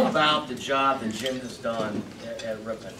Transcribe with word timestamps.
how 0.00 0.08
about 0.10 0.48
the 0.48 0.54
job 0.54 1.00
that 1.00 1.12
Jim 1.12 1.38
has 1.40 1.58
done 1.58 2.02
at, 2.26 2.42
at 2.44 2.64
Ripon? 2.64 2.92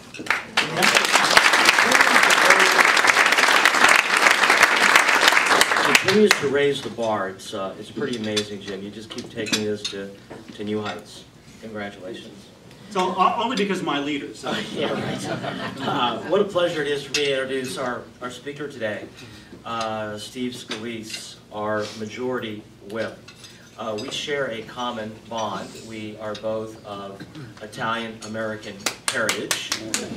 Continues 5.83 6.31
to 6.41 6.47
raise 6.49 6.81
the 6.81 6.89
bar. 6.91 7.29
It's, 7.29 7.53
uh, 7.53 7.75
it's 7.79 7.89
pretty 7.89 8.17
amazing, 8.17 8.61
Jim. 8.61 8.83
You 8.83 8.91
just 8.91 9.09
keep 9.09 9.29
taking 9.31 9.63
this 9.63 9.81
to, 9.83 10.11
to 10.55 10.63
new 10.63 10.79
heights. 10.81 11.23
Congratulations. 11.61 12.47
So, 12.91 13.11
uh, 13.17 13.39
only 13.43 13.55
because 13.55 13.79
of 13.79 13.85
my 13.85 13.99
leaders. 13.99 14.39
so. 14.39 14.51
Yeah, 14.73 14.91
right. 14.93 15.81
Uh, 15.81 16.19
What 16.29 16.41
a 16.41 16.45
pleasure 16.45 16.81
it 16.81 16.87
is 16.87 17.03
for 17.03 17.19
me 17.19 17.25
to 17.25 17.31
introduce 17.33 17.77
our, 17.77 18.03
our 18.21 18.29
speaker 18.29 18.67
today, 18.67 19.07
uh, 19.65 20.17
Steve 20.17 20.51
Scalise, 20.51 21.37
our 21.51 21.85
majority 21.99 22.63
whip. 22.89 23.17
Uh, 23.77 23.97
We 23.99 24.11
share 24.11 24.51
a 24.51 24.61
common 24.63 25.11
bond. 25.29 25.67
We 25.87 26.15
are 26.21 26.35
both 26.35 26.85
of 26.85 27.19
Italian-American 27.63 28.75
heritage. 29.11 29.69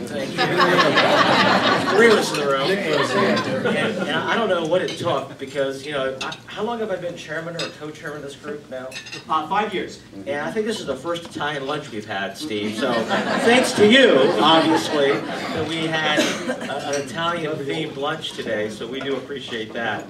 Thank 0.07 0.31
you. 0.33 1.97
Three 1.97 2.09
of 2.13 2.19
us 2.19 2.33
in 2.33 2.41
the 2.41 2.47
room. 2.47 2.71
And 2.71 3.97
and 4.09 4.11
I 4.17 4.37
don't 4.37 4.49
know 4.51 4.67
what 4.67 4.83
it 4.83 4.99
took, 4.99 5.39
because, 5.39 5.87
you 5.87 5.93
know, 5.93 6.17
I- 6.21 6.37
how 6.47 6.63
long 6.63 6.79
have 6.81 6.91
I 6.91 6.97
been 6.97 7.17
chairman 7.17 7.57
or 7.57 7.61
co-chairman 7.81 8.19
of 8.19 8.23
this 8.25 8.37
group 8.37 8.69
now? 8.71 8.89
Uh, 9.29 9.47
five 9.49 9.73
years. 9.73 10.01
And 10.27 10.41
I 10.43 10.51
think 10.51 10.67
this 10.67 10.79
is 10.81 10.87
the 10.87 10.97
first 10.97 11.25
Italian 11.25 11.67
lunch 11.67 11.91
we've 11.91 12.07
had, 12.07 12.37
Steve. 12.37 12.77
So 12.79 12.93
thanks 12.93 13.73
to 13.73 13.87
you, 13.87 14.31
obviously, 14.41 15.13
that 15.13 15.69
we 15.69 15.87
had 15.87 16.19
a- 16.19 16.89
an 16.89 17.03
Italian-themed 17.03 17.97
lunch 17.97 18.33
today, 18.33 18.69
so 18.69 18.87
we 18.87 19.01
do 19.01 19.17
appreciate 19.17 19.73
that. 19.73 20.05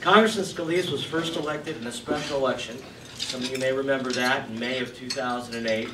Congressman 0.00 0.46
Scalise 0.46 0.90
was 0.90 1.04
first 1.04 1.36
elected 1.36 1.76
in 1.76 1.86
a 1.86 1.92
special 1.92 2.38
election. 2.38 2.78
Some 3.16 3.42
of 3.42 3.50
you 3.50 3.58
may 3.58 3.70
remember 3.70 4.10
that, 4.12 4.48
in 4.48 4.58
May 4.58 4.78
of 4.78 4.96
2008. 4.96 5.90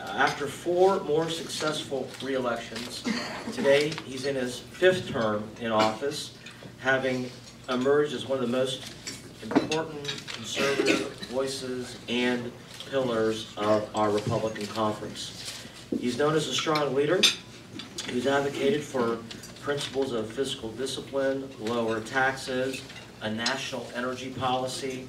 Uh, 0.00 0.02
After 0.02 0.48
four 0.48 0.98
more 1.04 1.30
successful 1.30 2.08
re-elections, 2.20 3.04
today 3.52 3.92
he's 4.04 4.26
in 4.26 4.34
his 4.34 4.58
fifth 4.58 5.08
term 5.08 5.44
in 5.60 5.70
office, 5.70 6.36
having 6.78 7.30
emerged 7.68 8.12
as 8.12 8.26
one 8.26 8.42
of 8.42 8.50
the 8.50 8.56
most 8.56 8.92
important 9.44 10.04
conservative 10.26 11.12
voices 11.30 11.96
and 12.08 12.50
pillars 12.90 13.54
of 13.56 13.88
our 13.94 14.10
Republican 14.10 14.66
conference. 14.66 15.64
He's 15.96 16.18
known 16.18 16.34
as 16.34 16.48
a 16.48 16.52
strong 16.52 16.92
leader 16.92 17.20
who's 18.10 18.26
advocated 18.26 18.82
for 18.82 19.18
principles 19.60 20.12
of 20.12 20.28
fiscal 20.32 20.72
discipline, 20.72 21.48
lower 21.60 22.00
taxes, 22.00 22.82
a 23.22 23.30
national 23.30 23.86
energy 23.94 24.30
policy, 24.30 25.08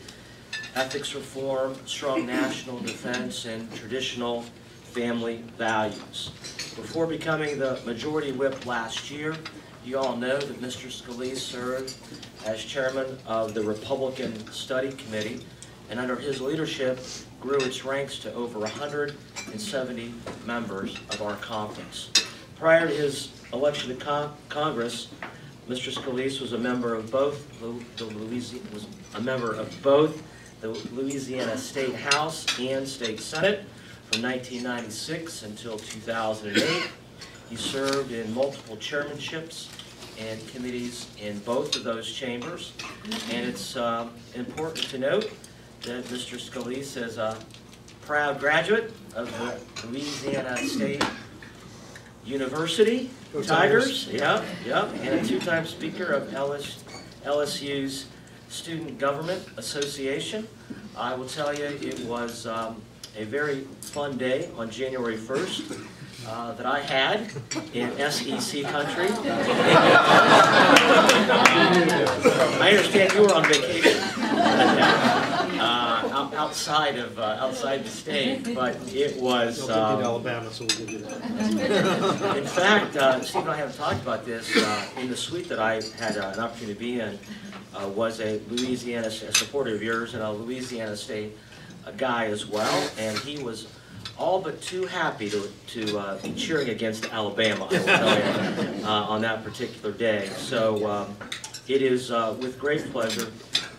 ethics 0.75 1.15
reform, 1.15 1.75
strong 1.85 2.25
national 2.25 2.79
defense, 2.79 3.45
and 3.45 3.73
traditional 3.75 4.43
family 4.91 5.43
values. 5.57 6.31
Before 6.75 7.05
becoming 7.05 7.59
the 7.59 7.80
majority 7.85 8.31
whip 8.31 8.65
last 8.65 9.11
year, 9.11 9.35
you 9.85 9.97
all 9.97 10.15
know 10.15 10.37
that 10.37 10.61
Mr. 10.61 10.87
Scalise 10.87 11.37
served 11.37 11.93
as 12.45 12.63
chairman 12.63 13.17
of 13.25 13.53
the 13.53 13.61
Republican 13.61 14.52
Study 14.52 14.91
Committee, 14.91 15.45
and 15.89 15.99
under 15.99 16.15
his 16.15 16.41
leadership 16.41 16.99
grew 17.39 17.57
its 17.59 17.85
ranks 17.85 18.19
to 18.19 18.33
over 18.33 18.59
170 18.59 20.13
members 20.45 20.97
of 21.11 21.21
our 21.21 21.35
conference. 21.37 22.09
Prior 22.57 22.87
to 22.87 22.93
his 22.93 23.30
election 23.53 23.89
to 23.89 24.03
Con- 24.03 24.35
Congress, 24.49 25.07
Mr. 25.69 25.93
Scalise 25.93 26.41
was 26.41 26.53
a 26.53 26.57
member 26.57 26.95
of 26.95 27.11
both 27.11 27.47
the 27.59 28.05
Louisiana, 28.05 28.65
was 28.73 28.87
a 29.13 29.21
member 29.21 29.53
of 29.53 29.71
both 29.83 30.23
the 30.61 30.69
Louisiana 30.69 31.55
State 31.59 31.93
House 31.93 32.47
and 32.59 32.87
State 32.87 33.19
Senate 33.19 33.59
from 34.11 34.23
1996 34.23 35.43
until 35.43 35.77
2008. 35.77 36.89
He 37.52 37.55
served 37.55 38.11
in 38.11 38.33
multiple 38.33 38.77
chairmanships 38.77 39.69
and 40.17 40.45
committees 40.47 41.08
in 41.21 41.37
both 41.39 41.75
of 41.75 41.83
those 41.83 42.11
chambers. 42.11 42.73
And 43.31 43.45
it's 43.45 43.77
um, 43.77 44.15
important 44.33 44.89
to 44.89 44.97
note 44.97 45.31
that 45.83 46.03
Mr. 46.05 46.39
Scalise 46.39 46.97
is 46.97 47.19
a 47.19 47.37
proud 48.02 48.39
graduate 48.39 48.91
of 49.15 49.31
the 49.37 49.87
Louisiana 49.87 50.58
State 50.58 51.05
University 52.25 53.11
Go 53.31 53.43
Tigers. 53.43 54.07
Yep, 54.07 54.43
yep, 54.65 54.89
and 55.01 55.19
a 55.19 55.23
two-time 55.23 55.65
speaker 55.65 56.05
of 56.05 56.33
LS 56.33 56.83
LSU's 57.23 58.07
Student 58.47 58.97
Government 58.97 59.47
Association. 59.57 60.47
I 60.97 61.13
will 61.13 61.27
tell 61.27 61.53
you, 61.53 61.65
it 61.65 61.99
was 62.05 62.47
um, 62.47 62.81
a 63.15 63.25
very 63.25 63.67
fun 63.81 64.17
day 64.17 64.49
on 64.57 64.71
January 64.71 65.17
1st 65.17 65.85
uh, 66.27 66.53
that 66.53 66.65
I 66.65 66.79
had 66.79 67.31
in 67.73 67.91
SEC 68.11 68.63
country. 68.63 69.09
I 72.59 72.69
understand 72.71 73.13
you 73.13 73.21
were 73.21 73.33
on 73.33 73.43
vacation. 73.43 75.05
out- 76.49 76.55
Outside 76.55 76.98
of, 76.98 77.20
uh, 77.20 77.37
outside 77.39 77.83
the 77.86 77.89
state, 77.89 78.55
but 78.55 78.76
it 78.93 79.15
was. 79.21 79.58
They'll 79.60 79.67
give 79.67 79.76
you 79.77 79.82
um, 79.83 80.04
Alabama, 80.04 80.52
so 80.52 80.65
we'll 80.65 80.77
give 80.77 80.89
you 80.92 80.98
that. 80.99 82.37
in 82.37 82.45
fact, 82.45 82.95
uh, 82.98 83.21
Steve 83.21 83.43
and 83.43 83.52
I 83.52 83.55
haven't 83.58 83.76
talked 83.77 84.02
about 84.02 84.26
this, 84.26 84.55
uh, 84.58 84.89
in 84.98 85.09
the 85.09 85.15
suite 85.17 85.48
that 85.49 85.59
I 85.59 85.76
had 85.98 86.17
uh, 86.17 86.32
an 86.33 86.39
opportunity 86.39 86.73
to 86.73 86.80
be 86.80 86.99
in 86.99 87.20
uh, 87.76 87.88
was 87.89 88.20
a 88.20 88.39
Louisiana, 88.49 89.08
a 89.08 89.11
supporter 89.11 89.76
of 89.76 89.83
yours 89.83 90.15
and 90.15 90.23
a 90.23 90.32
Louisiana 90.32 90.98
State 90.98 91.38
uh, 91.86 91.92
guy 91.92 92.26
as 92.26 92.45
well, 92.48 92.89
and 92.98 93.17
he 93.20 93.42
was 93.43 93.67
all 94.17 94.42
but 94.42 94.59
too 94.61 94.86
happy 94.86 95.30
to, 95.30 95.49
to 95.67 95.98
uh, 95.99 96.21
be 96.21 96.33
cheering 96.33 96.70
against 96.70 97.05
Alabama, 97.14 97.67
I 97.71 97.77
will 97.77 97.86
tell 97.86 98.17
you, 98.17 98.86
uh, 98.86 98.89
on 98.89 99.21
that 99.21 99.43
particular 99.43 99.92
day. 99.93 100.30
So 100.38 100.88
um, 100.89 101.15
it 101.67 101.82
is 101.83 102.11
uh, 102.11 102.36
with 102.39 102.58
great 102.59 102.92
pleasure, 102.92 103.27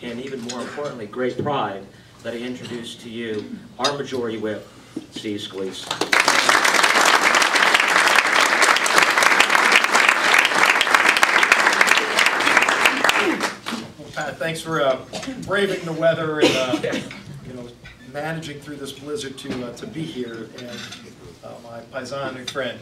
and 0.01 0.19
even 0.21 0.39
more 0.41 0.61
importantly, 0.61 1.05
great 1.05 1.37
pride, 1.43 1.85
that 2.23 2.33
I 2.33 2.37
introduce 2.37 2.95
to 2.97 3.09
you 3.09 3.57
our 3.79 3.97
Majority 3.97 4.37
Whip, 4.37 4.67
Steve 5.11 5.39
Scalise. 5.39 5.87
Thanks 14.37 14.61
for 14.61 14.81
uh, 14.81 15.05
braving 15.45 15.85
the 15.85 15.93
weather 15.93 16.39
and, 16.39 16.55
uh, 16.55 16.99
you 17.47 17.53
know, 17.53 17.67
managing 18.11 18.59
through 18.59 18.77
this 18.77 18.91
blizzard 18.91 19.37
to, 19.37 19.67
uh, 19.67 19.73
to 19.77 19.85
be 19.85 20.01
here. 20.01 20.49
And 20.57 20.79
uh, 21.43 21.53
my 21.63 21.81
paisan 21.93 22.35
and 22.35 22.49
friend, 22.49 22.79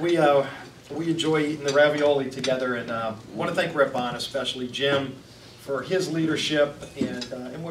we, 0.00 0.16
uh, 0.16 0.46
we 0.90 1.10
enjoy 1.10 1.40
eating 1.40 1.64
the 1.64 1.74
ravioli 1.74 2.30
together. 2.30 2.76
And 2.76 2.90
uh, 2.90 3.14
want 3.34 3.50
to 3.50 3.54
thank 3.54 3.74
Ripon, 3.74 4.14
especially 4.14 4.66
Jim, 4.66 5.14
for 5.60 5.82
his 5.82 6.10
leadership 6.10 6.82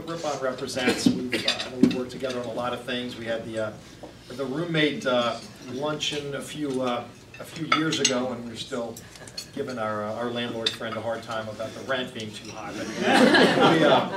uh, 0.09 0.13
Ripon 0.13 0.39
represents. 0.41 1.07
We've, 1.07 1.45
uh, 1.45 1.69
we've 1.81 1.93
worked 1.95 2.11
together 2.11 2.39
on 2.39 2.45
a 2.45 2.53
lot 2.53 2.73
of 2.73 2.83
things. 2.83 3.17
We 3.17 3.25
had 3.25 3.45
the, 3.45 3.67
uh, 3.67 3.71
the 4.29 4.45
roommate 4.45 5.05
uh, 5.05 5.37
luncheon 5.71 6.35
a 6.35 6.41
few, 6.41 6.81
uh, 6.81 7.03
a 7.39 7.43
few 7.43 7.67
years 7.79 7.99
ago, 7.99 8.31
and 8.31 8.45
we're 8.45 8.55
still 8.55 8.95
giving 9.55 9.79
our, 9.79 10.03
uh, 10.03 10.13
our 10.15 10.29
landlord 10.29 10.69
friend 10.69 10.95
a 10.95 11.01
hard 11.01 11.23
time 11.23 11.47
about 11.49 11.73
the 11.73 11.81
rent 11.81 12.13
being 12.13 12.31
too 12.31 12.49
high. 12.51 12.73
But 12.73 13.79
we, 13.79 13.85
uh, 13.85 14.09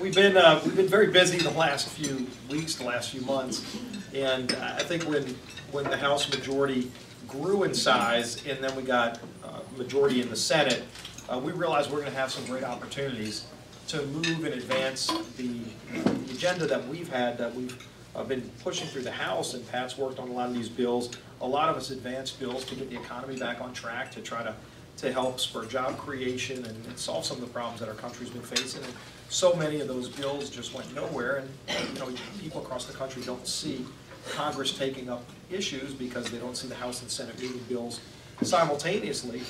We've 0.00 0.14
been, 0.14 0.34
uh, 0.34 0.62
we've 0.64 0.76
been 0.76 0.88
very 0.88 1.08
busy 1.08 1.36
the 1.36 1.50
last 1.50 1.90
few 1.90 2.26
weeks, 2.48 2.76
the 2.76 2.84
last 2.84 3.10
few 3.10 3.20
months, 3.20 3.76
and 4.14 4.50
I 4.54 4.82
think 4.82 5.02
when, 5.02 5.36
when 5.72 5.84
the 5.84 5.96
House 5.96 6.30
majority 6.30 6.90
grew 7.28 7.64
in 7.64 7.74
size, 7.74 8.42
and 8.46 8.64
then 8.64 8.74
we 8.74 8.82
got 8.82 9.20
uh, 9.44 9.60
majority 9.76 10.22
in 10.22 10.30
the 10.30 10.36
Senate, 10.36 10.84
uh, 11.28 11.38
we 11.38 11.52
realized 11.52 11.90
we're 11.90 11.98
gonna 11.98 12.12
have 12.12 12.30
some 12.30 12.46
great 12.46 12.64
opportunities 12.64 13.44
to 13.90 14.06
move 14.06 14.44
and 14.44 14.54
advance 14.54 15.08
the 15.36 15.50
the 15.92 16.32
agenda 16.32 16.66
that 16.66 16.86
we've 16.88 17.08
had, 17.08 17.36
that 17.38 17.54
we've 17.54 17.76
uh, 18.14 18.22
been 18.24 18.42
pushing 18.62 18.86
through 18.88 19.02
the 19.02 19.10
House, 19.10 19.54
and 19.54 19.68
Pat's 19.70 19.98
worked 19.98 20.18
on 20.18 20.28
a 20.28 20.32
lot 20.32 20.48
of 20.48 20.54
these 20.54 20.68
bills. 20.68 21.10
A 21.40 21.46
lot 21.46 21.68
of 21.68 21.76
us 21.76 21.90
advanced 21.90 22.38
bills 22.38 22.64
to 22.66 22.74
get 22.74 22.88
the 22.90 22.98
economy 23.04 23.36
back 23.36 23.60
on 23.60 23.72
track, 23.72 24.10
to 24.12 24.20
try 24.20 24.42
to, 24.42 24.54
to 24.98 25.12
help 25.12 25.40
spur 25.40 25.64
job 25.66 25.98
creation 25.98 26.58
and 26.64 26.86
and 26.86 26.98
solve 26.98 27.24
some 27.24 27.38
of 27.38 27.42
the 27.46 27.52
problems 27.52 27.80
that 27.80 27.88
our 27.88 27.94
country's 27.94 28.30
been 28.30 28.42
facing. 28.42 28.84
And 28.84 28.94
So 29.30 29.54
many 29.54 29.80
of 29.80 29.86
those 29.86 30.08
bills 30.08 30.50
just 30.50 30.74
went 30.74 30.92
nowhere, 30.92 31.44
and, 31.68 31.88
you 31.94 32.00
know, 32.00 32.08
people 32.40 32.60
across 32.62 32.84
the 32.86 32.92
country 32.92 33.22
don't 33.22 33.46
see 33.46 33.86
Congress 34.30 34.76
taking 34.76 35.08
up 35.08 35.22
issues 35.50 35.94
because 35.94 36.28
they 36.30 36.38
don't 36.38 36.56
see 36.56 36.66
the 36.66 36.74
House 36.74 37.00
and 37.02 37.10
Senate 37.10 37.40
moving 37.40 37.62
bills 37.68 38.00
simultaneously. 38.42 39.40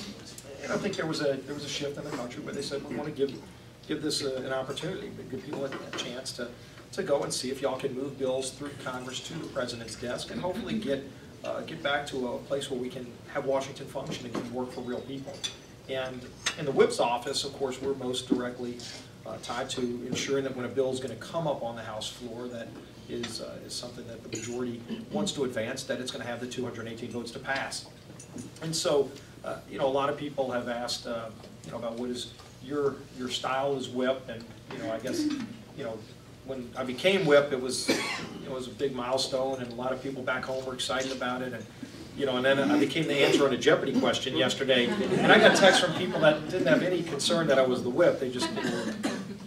And 0.61 0.71
I 0.71 0.75
don't 0.75 0.81
think 0.83 0.95
there 0.95 1.07
was 1.07 1.21
a, 1.21 1.33
there 1.47 1.55
was 1.55 1.65
a 1.65 1.69
shift 1.69 1.97
in 1.97 2.03
the 2.03 2.11
country 2.11 2.43
where 2.43 2.53
they 2.53 2.61
said, 2.61 2.87
we 2.87 2.95
want 2.95 3.09
to 3.09 3.15
give, 3.15 3.33
give 3.87 4.01
this 4.01 4.21
a- 4.21 4.37
an 4.37 4.53
opportunity, 4.53 5.11
give 5.29 5.43
people 5.43 5.65
a 5.65 5.97
chance 5.97 6.31
to, 6.33 6.49
to 6.93 7.03
go 7.03 7.23
and 7.23 7.33
see 7.33 7.49
if 7.49 7.61
y'all 7.61 7.77
can 7.77 7.93
move 7.95 8.17
bills 8.17 8.51
through 8.51 8.71
Congress 8.83 9.19
to 9.21 9.33
the 9.33 9.47
president's 9.47 9.95
desk 9.95 10.31
and 10.31 10.41
hopefully 10.41 10.77
get, 10.77 11.03
uh, 11.43 11.61
get 11.61 11.81
back 11.81 12.05
to 12.07 12.27
a 12.29 12.37
place 12.39 12.69
where 12.69 12.79
we 12.79 12.89
can 12.89 13.05
have 13.33 13.45
Washington 13.45 13.87
function 13.87 14.25
and 14.25 14.33
can 14.33 14.53
work 14.53 14.71
for 14.71 14.81
real 14.81 15.01
people. 15.01 15.33
And 15.89 16.21
in 16.57 16.65
the 16.65 16.71
whip's 16.71 16.99
office, 16.99 17.43
of 17.43 17.53
course, 17.53 17.81
we're 17.81 17.95
most 17.95 18.27
directly 18.27 18.77
uh, 19.25 19.37
tied 19.43 19.69
to 19.71 19.81
ensuring 20.07 20.43
that 20.43 20.55
when 20.55 20.65
a 20.65 20.69
bill 20.69 20.91
is 20.91 20.99
going 20.99 21.17
to 21.17 21.23
come 21.23 21.47
up 21.47 21.63
on 21.63 21.75
the 21.75 21.81
House 21.81 22.09
floor, 22.09 22.47
that 22.47 22.67
is, 23.09 23.41
uh, 23.41 23.57
is 23.65 23.73
something 23.73 24.05
that 24.07 24.23
the 24.23 24.37
majority 24.37 24.81
wants 25.11 25.31
to 25.33 25.43
advance, 25.43 25.83
that 25.83 25.99
it's 25.99 26.11
going 26.11 26.23
to 26.23 26.29
have 26.29 26.39
the 26.39 26.47
218 26.47 27.11
votes 27.11 27.31
to 27.31 27.39
pass. 27.39 27.87
And 28.61 28.75
so, 28.75 29.11
uh, 29.43 29.57
you 29.69 29.77
know, 29.77 29.87
a 29.87 29.89
lot 29.89 30.09
of 30.09 30.17
people 30.17 30.51
have 30.51 30.69
asked, 30.69 31.07
uh, 31.07 31.29
you 31.65 31.71
know, 31.71 31.77
about 31.77 31.93
what 31.93 32.09
is 32.09 32.31
your, 32.63 32.95
your 33.17 33.29
style 33.29 33.75
is 33.75 33.89
whip, 33.89 34.27
and, 34.29 34.43
you 34.71 34.79
know, 34.79 34.91
I 34.91 34.99
guess, 34.99 35.23
you 35.77 35.83
know, 35.83 35.97
when 36.45 36.69
I 36.77 36.83
became 36.83 37.25
whip, 37.25 37.51
it 37.51 37.61
was, 37.61 37.89
it 37.89 38.51
was 38.51 38.67
a 38.67 38.71
big 38.71 38.95
milestone, 38.95 39.61
and 39.61 39.71
a 39.71 39.75
lot 39.75 39.91
of 39.91 40.01
people 40.01 40.23
back 40.23 40.45
home 40.45 40.65
were 40.65 40.73
excited 40.73 41.11
about 41.11 41.41
it, 41.41 41.53
and, 41.53 41.65
you 42.17 42.25
know, 42.25 42.37
and 42.37 42.45
then 42.45 42.59
I 42.59 42.77
became 42.77 43.07
the 43.07 43.15
answer 43.15 43.45
on 43.45 43.53
a 43.53 43.57
Jeopardy 43.57 43.99
question 43.99 44.35
yesterday, 44.35 44.87
and 44.87 45.31
I 45.31 45.39
got 45.39 45.55
texts 45.55 45.83
from 45.83 45.93
people 45.95 46.19
that 46.21 46.49
didn't 46.49 46.67
have 46.67 46.83
any 46.83 47.03
concern 47.03 47.47
that 47.47 47.57
I 47.57 47.65
was 47.65 47.83
the 47.83 47.89
whip, 47.89 48.19
they 48.19 48.29
just 48.29 48.53
were 48.55 48.93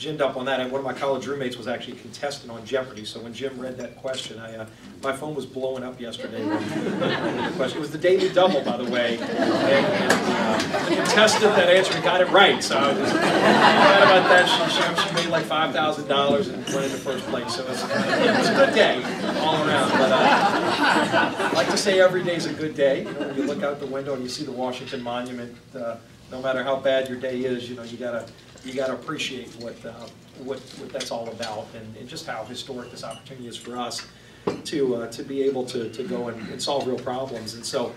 ginned 0.04 0.20
up 0.20 0.36
on 0.36 0.44
that, 0.44 0.60
and 0.60 0.70
one 0.70 0.80
of 0.80 0.84
my 0.84 0.92
college 0.92 1.26
roommates 1.26 1.56
was 1.56 1.66
actually 1.66 1.96
a 1.96 2.00
contestant 2.00 2.52
on 2.52 2.62
Jeopardy, 2.66 3.06
so 3.06 3.20
when 3.20 3.32
Jim 3.32 3.58
read 3.58 3.78
that 3.78 3.96
question, 3.96 4.38
I, 4.38 4.54
uh, 4.54 4.66
my 5.02 5.14
phone 5.14 5.34
was 5.34 5.46
blowing 5.46 5.82
up 5.82 5.98
yesterday. 5.98 6.44
It 7.74 7.80
was 7.80 7.90
the 7.90 7.98
daily 7.98 8.28
double, 8.28 8.60
by 8.60 8.76
the 8.76 8.84
way, 8.84 9.16
and, 9.16 9.30
and, 9.30 10.12
uh, 10.12 10.88
the 10.88 10.96
contestant 10.96 11.54
that 11.56 11.68
answered 11.70 12.02
got 12.04 12.20
it 12.20 12.28
right, 12.28 12.62
so 12.62 12.76
I 12.76 12.92
was 12.92 13.10
glad 13.10 14.02
about 14.02 14.28
that, 14.28 14.44
she, 14.46 15.02
she, 15.02 15.08
she 15.08 15.14
made 15.14 15.30
like 15.30 15.46
five 15.46 15.72
thousand 15.72 16.06
dollars 16.06 16.48
and 16.48 16.62
went 16.66 16.84
into 16.84 16.98
first 16.98 17.24
place, 17.26 17.56
so 17.56 17.62
it 17.62 17.70
was, 17.70 17.82
it 17.82 18.38
was 18.38 18.48
a 18.48 18.54
good 18.54 18.74
day 18.74 19.02
all 19.40 19.56
around, 19.66 19.90
but, 19.92 20.12
uh, 20.12 21.34
I 21.38 21.52
like 21.54 21.70
to 21.70 21.78
say 21.78 22.00
every 22.00 22.22
day's 22.22 22.44
a 22.44 22.52
good 22.52 22.74
day, 22.74 23.04
you 23.04 23.12
know, 23.12 23.28
when 23.28 23.36
you 23.36 23.44
look 23.44 23.62
out 23.62 23.80
the 23.80 23.86
window 23.86 24.12
and 24.12 24.22
you 24.22 24.28
see 24.28 24.44
the 24.44 24.52
Washington 24.52 25.02
Monument, 25.02 25.56
uh, 25.74 25.96
no 26.30 26.42
matter 26.42 26.62
how 26.62 26.76
bad 26.76 27.08
your 27.08 27.18
day 27.18 27.40
is, 27.40 27.70
you 27.70 27.76
know, 27.76 27.82
you 27.84 27.96
gotta, 27.96 28.26
you 28.64 28.74
gotta 28.74 28.94
appreciate 28.94 29.48
what, 29.56 29.76
uh, 29.84 29.92
what, 30.38 30.58
what 30.78 30.90
that's 30.90 31.10
all 31.10 31.28
about, 31.28 31.66
and, 31.74 31.96
and 31.96 32.08
just 32.08 32.26
how 32.26 32.44
historic 32.44 32.90
this 32.90 33.04
opportunity 33.04 33.46
is 33.46 33.56
for 33.56 33.76
us 33.76 34.06
to, 34.64 34.96
uh, 34.96 35.10
to 35.10 35.22
be 35.22 35.42
able 35.42 35.64
to, 35.64 35.90
to 35.90 36.02
go 36.02 36.28
and, 36.28 36.48
and 36.48 36.60
solve 36.60 36.86
real 36.86 36.98
problems, 36.98 37.54
and 37.54 37.64
so, 37.64 37.94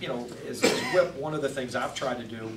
you 0.00 0.08
know, 0.08 0.26
as, 0.48 0.62
as 0.62 0.80
whip, 0.94 1.14
one 1.16 1.34
of 1.34 1.42
the 1.42 1.48
things 1.48 1.74
I've 1.74 1.94
tried 1.94 2.18
to 2.18 2.24
do 2.24 2.50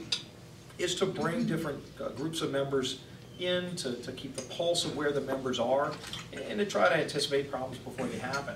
is 0.77 0.95
to 0.95 1.05
bring 1.05 1.45
different 1.45 1.83
uh, 2.01 2.09
groups 2.09 2.41
of 2.41 2.51
members 2.51 2.99
in, 3.39 3.75
to, 3.75 3.93
to 3.95 4.11
keep 4.11 4.35
the 4.35 4.41
pulse 4.43 4.85
of 4.85 4.95
where 4.95 5.11
the 5.11 5.21
members 5.21 5.59
are, 5.59 5.91
and 6.31 6.59
to 6.59 6.65
try 6.65 6.87
to 6.87 6.95
anticipate 6.95 7.49
problems 7.51 7.77
before 7.79 8.07
they 8.07 8.17
happen. 8.17 8.55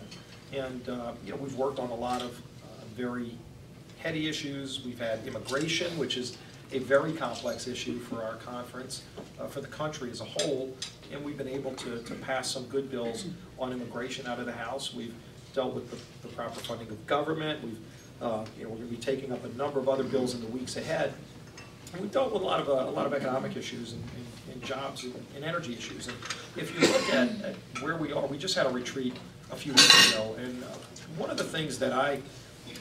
And, 0.54 0.88
uh, 0.88 1.12
you 1.26 1.32
know, 1.32 1.38
we've 1.38 1.56
worked 1.56 1.80
on 1.80 1.90
a 1.90 1.96
lot 1.96 2.22
of 2.22 2.32
uh, 2.38 2.86
very 2.96 3.32
heady 4.00 4.30
issues. 4.30 4.86
We've 4.86 5.00
had 5.00 5.26
immigration, 5.28 5.98
which 5.98 6.16
is 6.16 6.38
a 6.72 6.80
very 6.80 7.14
complex 7.14 7.68
issue 7.68 8.00
for 8.00 8.24
our 8.24 8.36
conference, 8.36 9.04
uh, 9.40 9.48
for 9.48 9.62
the 9.62 9.68
country 9.68 10.12
as 10.12 10.22
a 10.22 10.26
whole, 10.26 10.76
and 11.12 11.24
we've 11.24 11.38
been 11.38 11.48
able 11.48 11.72
to, 11.76 12.00
to 12.04 12.14
pass 12.16 12.52
some 12.52 12.66
good 12.66 12.92
bills 12.92 13.26
on 13.58 13.72
immigration 13.72 14.28
out 14.28 14.40
of 14.40 14.46
the 14.46 14.52
House. 14.52 14.94
We've 14.94 15.14
dealt 15.54 15.74
with 15.74 15.90
the, 15.90 16.28
the 16.28 16.34
proper 16.36 16.60
funding 16.60 16.90
of 16.90 17.08
government. 17.08 17.64
We've, 17.64 17.80
uh, 18.22 18.46
you 18.58 18.64
know, 18.66 18.70
we're 18.72 18.78
gonna 18.78 18.90
be 18.90 18.98
taking 18.98 19.32
up 19.32 19.44
a 19.46 19.50
number 19.50 19.80
of 19.80 19.88
other 19.88 20.04
bills 20.04 20.34
in 20.36 20.42
the 20.42 20.48
weeks 20.48 20.76
ahead. 20.76 21.14
And 21.94 22.02
we've 22.02 22.12
dealt 22.12 22.34
with 22.34 22.42
a 22.42 22.46
lot 22.46 22.60
of, 22.60 22.68
uh, 22.68 22.74
a 22.90 22.92
lot 22.92 23.06
of 23.06 23.14
economic 23.14 23.56
issues 23.56 23.94
and, 23.94 24.04
and- 24.16 24.24
and 24.50 24.64
jobs 24.64 25.04
and, 25.04 25.14
and 25.36 25.44
energy 25.44 25.74
issues. 25.74 26.08
And 26.08 26.16
if 26.56 26.74
you 26.74 26.88
look 26.88 27.10
at, 27.14 27.30
at 27.44 27.56
where 27.84 27.98
we 27.98 28.14
are, 28.14 28.26
we 28.28 28.38
just 28.38 28.56
had 28.56 28.66
a 28.66 28.70
retreat 28.70 29.14
a 29.52 29.58
few 29.58 29.74
weeks 29.74 30.14
ago, 30.14 30.38
and 30.40 30.64
uh, 30.64 30.68
one 31.18 31.30
of 31.30 31.38
the 31.38 31.44
things 31.44 31.78
that 31.80 31.92
I, 31.92 32.22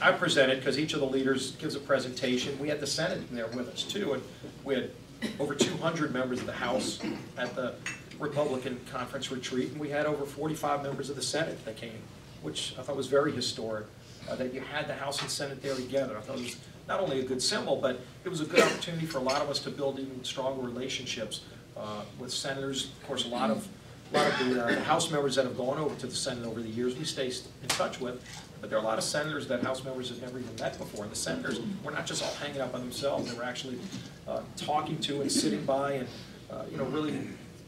I 0.01 0.11
presented, 0.11 0.59
because 0.59 0.77
each 0.77 0.93
of 0.93 0.99
the 0.99 1.07
leaders 1.07 1.51
gives 1.53 1.75
a 1.75 1.79
presentation, 1.79 2.57
we 2.59 2.69
had 2.69 2.79
the 2.79 2.87
Senate 2.87 3.21
there 3.31 3.47
with 3.47 3.69
us 3.69 3.83
too, 3.83 4.13
and 4.13 4.23
we 4.63 4.75
had 4.75 4.91
over 5.39 5.55
two 5.55 5.75
hundred 5.77 6.13
members 6.13 6.39
of 6.39 6.45
the 6.45 6.53
House 6.53 6.99
at 7.37 7.55
the 7.55 7.73
Republican 8.19 8.79
Conference 8.91 9.31
retreat, 9.31 9.71
and 9.71 9.79
we 9.79 9.89
had 9.89 10.05
over 10.05 10.25
forty-five 10.25 10.83
members 10.83 11.09
of 11.09 11.15
the 11.15 11.21
Senate 11.21 11.63
that 11.65 11.75
came, 11.75 11.99
which 12.41 12.75
I 12.77 12.83
thought 12.83 12.95
was 12.95 13.07
very 13.07 13.31
historic, 13.31 13.85
uh, 14.29 14.35
that 14.35 14.53
you 14.53 14.61
had 14.61 14.87
the 14.87 14.93
House 14.93 15.21
and 15.21 15.29
Senate 15.29 15.61
there 15.61 15.75
together. 15.75 16.17
I 16.17 16.21
thought 16.21 16.37
it 16.37 16.43
was 16.43 16.57
not 16.87 16.99
only 16.99 17.19
a 17.19 17.23
good 17.23 17.41
symbol, 17.41 17.75
but 17.77 17.99
it 18.23 18.29
was 18.29 18.41
a 18.41 18.45
good 18.45 18.61
opportunity 18.61 19.05
for 19.05 19.17
a 19.17 19.21
lot 19.21 19.41
of 19.41 19.49
us 19.49 19.59
to 19.59 19.69
build 19.69 19.99
even 19.99 20.23
stronger 20.23 20.61
relationships 20.61 21.41
uh, 21.75 22.03
with 22.19 22.31
senators. 22.31 22.91
Of 23.01 23.07
course, 23.07 23.25
a 23.25 23.27
lot 23.27 23.51
of, 23.51 23.67
a 24.13 24.17
lot 24.17 24.27
of 24.27 24.47
the 24.47 24.63
uh, 24.63 24.83
House 24.83 25.11
members 25.11 25.35
that 25.35 25.45
have 25.45 25.57
gone 25.57 25.79
over 25.79 25.95
to 25.95 26.07
the 26.07 26.15
Senate 26.15 26.45
over 26.45 26.61
the 26.61 26.69
years, 26.69 26.95
we 26.95 27.03
stay 27.03 27.27
in 27.27 27.67
touch 27.67 27.99
with, 27.99 28.23
but 28.61 28.69
there 28.69 28.79
are 28.79 28.81
a 28.81 28.85
lot 28.85 28.97
of 28.97 29.03
senators 29.03 29.47
that 29.47 29.63
House 29.63 29.83
members 29.83 30.09
have 30.09 30.21
never 30.21 30.39
even 30.39 30.55
met 30.59 30.77
before. 30.77 31.03
And 31.03 31.11
the 31.11 31.17
senators 31.17 31.59
were 31.83 31.91
not 31.91 32.05
just 32.05 32.23
all 32.23 32.33
hanging 32.35 32.61
out 32.61 32.71
by 32.71 32.79
themselves, 32.79 33.31
they 33.31 33.37
were 33.37 33.43
actually 33.43 33.79
uh, 34.27 34.41
talking 34.55 34.97
to 34.99 35.21
and 35.21 35.31
sitting 35.31 35.63
by 35.65 35.93
and, 35.93 36.07
uh, 36.51 36.63
you 36.71 36.77
know, 36.77 36.85
really 36.85 37.19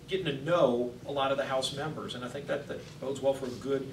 getting 0.07 0.25
to 0.25 0.43
know 0.43 0.91
a 1.05 1.11
lot 1.11 1.31
of 1.31 1.37
the 1.37 1.45
House 1.45 1.75
members. 1.75 2.15
And 2.15 2.25
I 2.25 2.27
think 2.27 2.47
that, 2.47 2.67
that 2.67 2.79
bodes 2.99 3.21
well 3.21 3.33
for 3.33 3.45
a 3.45 3.49
good 3.49 3.87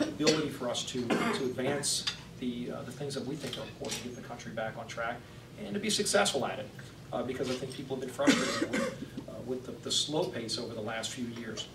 ability 0.00 0.50
for 0.50 0.68
us 0.68 0.84
to, 0.84 1.06
to 1.06 1.44
advance 1.44 2.04
the, 2.38 2.72
uh, 2.72 2.82
the 2.82 2.92
things 2.92 3.14
that 3.14 3.24
we 3.24 3.34
think 3.34 3.58
are 3.58 3.62
important 3.62 4.02
to 4.02 4.08
get 4.08 4.16
the 4.16 4.22
country 4.22 4.52
back 4.52 4.76
on 4.78 4.86
track 4.86 5.16
and 5.64 5.74
to 5.74 5.80
be 5.80 5.90
successful 5.90 6.46
at 6.46 6.58
it. 6.58 6.68
Uh, 7.12 7.24
because 7.24 7.50
I 7.50 7.54
think 7.54 7.74
people 7.74 7.96
have 7.96 8.04
been 8.04 8.14
frustrated 8.14 8.70
with, 8.70 9.28
uh, 9.28 9.32
with 9.44 9.66
the, 9.66 9.72
the 9.82 9.90
slow 9.90 10.24
pace 10.24 10.58
over 10.58 10.74
the 10.74 10.80
last 10.80 11.10
few 11.10 11.26
years. 11.40 11.66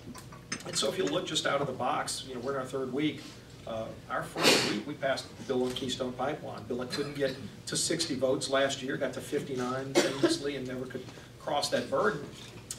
And 0.66 0.76
so 0.76 0.88
if 0.88 0.98
you 0.98 1.04
look 1.04 1.28
just 1.28 1.46
out 1.46 1.60
of 1.60 1.68
the 1.68 1.74
box, 1.74 2.24
you 2.26 2.36
know, 2.36 2.40
we're 2.40 2.54
in 2.54 2.60
our 2.60 2.66
third 2.66 2.94
week. 2.94 3.22
Uh, 3.68 3.86
Our 4.10 4.24
first 4.24 4.72
week, 4.72 4.86
we 4.86 4.94
passed 4.94 5.26
the 5.38 5.44
bill 5.44 5.64
on 5.64 5.72
Keystone 5.72 6.14
Pipeline. 6.14 6.64
Bill 6.64 6.78
that 6.78 6.92
couldn't 6.92 7.16
get 7.16 7.36
to 7.66 7.76
60 7.76 8.16
votes 8.16 8.50
last 8.50 8.82
year, 8.84 8.96
got 8.98 9.14
to 9.14 9.22
59 9.22 9.94
famously, 9.96 10.56
and 10.56 10.68
never 10.68 10.86
could 10.86 11.04
cross 11.40 11.70
that 11.70 11.90
burden. 11.90 12.24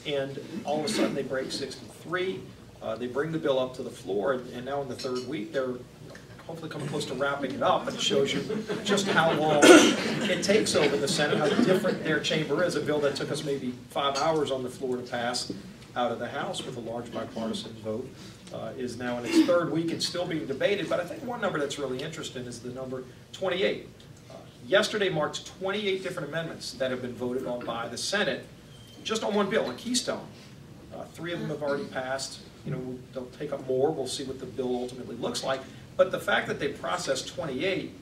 And 0.06 0.38
all 0.64 0.78
of 0.78 0.84
a 0.84 0.88
sudden, 0.88 1.14
they 1.14 1.22
break 1.24 1.50
63. 1.50 2.40
Uh, 2.80 2.94
They 2.94 3.08
bring 3.08 3.32
the 3.32 3.38
bill 3.38 3.58
up 3.58 3.74
to 3.76 3.82
the 3.82 3.90
floor, 3.90 4.34
and 4.34 4.48
and 4.52 4.64
now 4.64 4.80
in 4.82 4.88
the 4.88 4.94
third 4.94 5.26
week, 5.26 5.52
they're 5.52 5.74
hopefully 6.46 6.70
coming 6.70 6.86
close 6.86 7.04
to 7.06 7.14
wrapping 7.14 7.50
it 7.52 7.62
up. 7.62 7.88
And 7.88 7.96
it 7.96 8.00
shows 8.00 8.32
you 8.32 8.40
just 8.84 9.08
how 9.08 9.32
long 9.32 9.58
it 9.64 10.44
takes 10.44 10.76
over 10.76 10.96
the 10.96 11.08
Senate, 11.08 11.38
how 11.38 11.48
different 11.64 12.04
their 12.04 12.20
chamber 12.20 12.62
is. 12.62 12.76
A 12.76 12.80
bill 12.80 13.00
that 13.00 13.16
took 13.16 13.32
us 13.32 13.42
maybe 13.42 13.74
five 13.90 14.16
hours 14.18 14.52
on 14.52 14.62
the 14.62 14.70
floor 14.70 14.96
to 14.96 15.02
pass 15.02 15.52
out 15.96 16.12
of 16.12 16.20
the 16.20 16.28
House 16.28 16.64
with 16.64 16.76
a 16.76 16.80
large 16.80 17.10
bipartisan 17.12 17.72
vote 17.82 18.08
uh, 18.56 18.72
is 18.76 18.96
now 18.96 19.18
in 19.18 19.26
its 19.26 19.44
third 19.44 19.70
week 19.70 19.90
and 19.90 20.02
still 20.02 20.26
being 20.26 20.46
debated. 20.46 20.88
But 20.88 21.00
I 21.00 21.04
think 21.04 21.22
one 21.24 21.40
number 21.40 21.58
that's 21.58 21.78
really 21.78 22.02
interesting 22.02 22.44
is 22.46 22.60
the 22.60 22.70
number 22.70 23.04
28. 23.32 23.88
Uh, 24.30 24.34
Yesterday 24.66 25.08
marked 25.08 25.46
28 25.58 26.02
different 26.02 26.28
amendments 26.28 26.72
that 26.74 26.90
have 26.90 27.02
been 27.02 27.14
voted 27.14 27.46
on 27.46 27.64
by 27.64 27.88
the 27.88 27.98
Senate, 27.98 28.46
just 29.04 29.22
on 29.22 29.34
one 29.34 29.50
bill, 29.50 29.66
on 29.66 29.76
Keystone. 29.76 30.26
Uh, 30.94 31.04
Three 31.04 31.32
of 31.32 31.40
them 31.40 31.50
have 31.50 31.62
already 31.62 31.84
passed, 31.86 32.40
you 32.64 32.72
know, 32.72 32.98
they'll 33.12 33.26
take 33.38 33.52
up 33.52 33.66
more, 33.66 33.92
we'll 33.92 34.06
see 34.06 34.24
what 34.24 34.40
the 34.40 34.46
bill 34.46 34.74
ultimately 34.74 35.16
looks 35.16 35.44
like. 35.44 35.60
But 35.96 36.10
the 36.10 36.20
fact 36.20 36.48
that 36.48 36.58
they 36.58 36.68
processed 36.68 37.28
28 37.28 37.92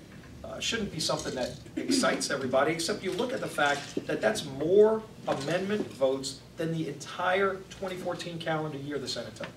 uh, 0.44 0.60
shouldn't 0.60 0.92
be 0.92 1.00
something 1.00 1.34
that 1.34 1.52
excites 1.76 2.30
everybody, 2.30 2.72
except 2.72 3.02
you 3.02 3.12
look 3.12 3.32
at 3.32 3.40
the 3.40 3.48
fact 3.48 4.06
that 4.06 4.20
that's 4.20 4.44
more 4.44 5.02
amendment 5.26 5.90
votes 5.92 6.40
than 6.56 6.72
the 6.72 6.88
entire 6.88 7.54
2014 7.70 8.38
calendar 8.38 8.78
year 8.78 8.98
the 8.98 9.08
Senate 9.08 9.34
took. 9.34 9.48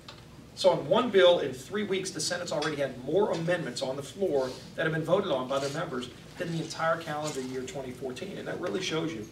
So 0.58 0.70
on 0.70 0.88
one 0.88 1.10
bill, 1.10 1.38
in 1.38 1.52
three 1.52 1.84
weeks, 1.84 2.10
the 2.10 2.20
Senate's 2.20 2.50
already 2.50 2.74
had 2.74 3.04
more 3.04 3.30
amendments 3.30 3.80
on 3.80 3.94
the 3.94 4.02
floor 4.02 4.50
that 4.74 4.86
have 4.86 4.92
been 4.92 5.04
voted 5.04 5.30
on 5.30 5.46
by 5.46 5.60
their 5.60 5.70
members 5.70 6.10
than 6.36 6.50
the 6.50 6.60
entire 6.60 6.96
calendar 6.96 7.40
year 7.42 7.60
2014. 7.60 8.36
And 8.38 8.48
that 8.48 8.60
really 8.60 8.82
shows 8.82 9.14
you 9.14 9.24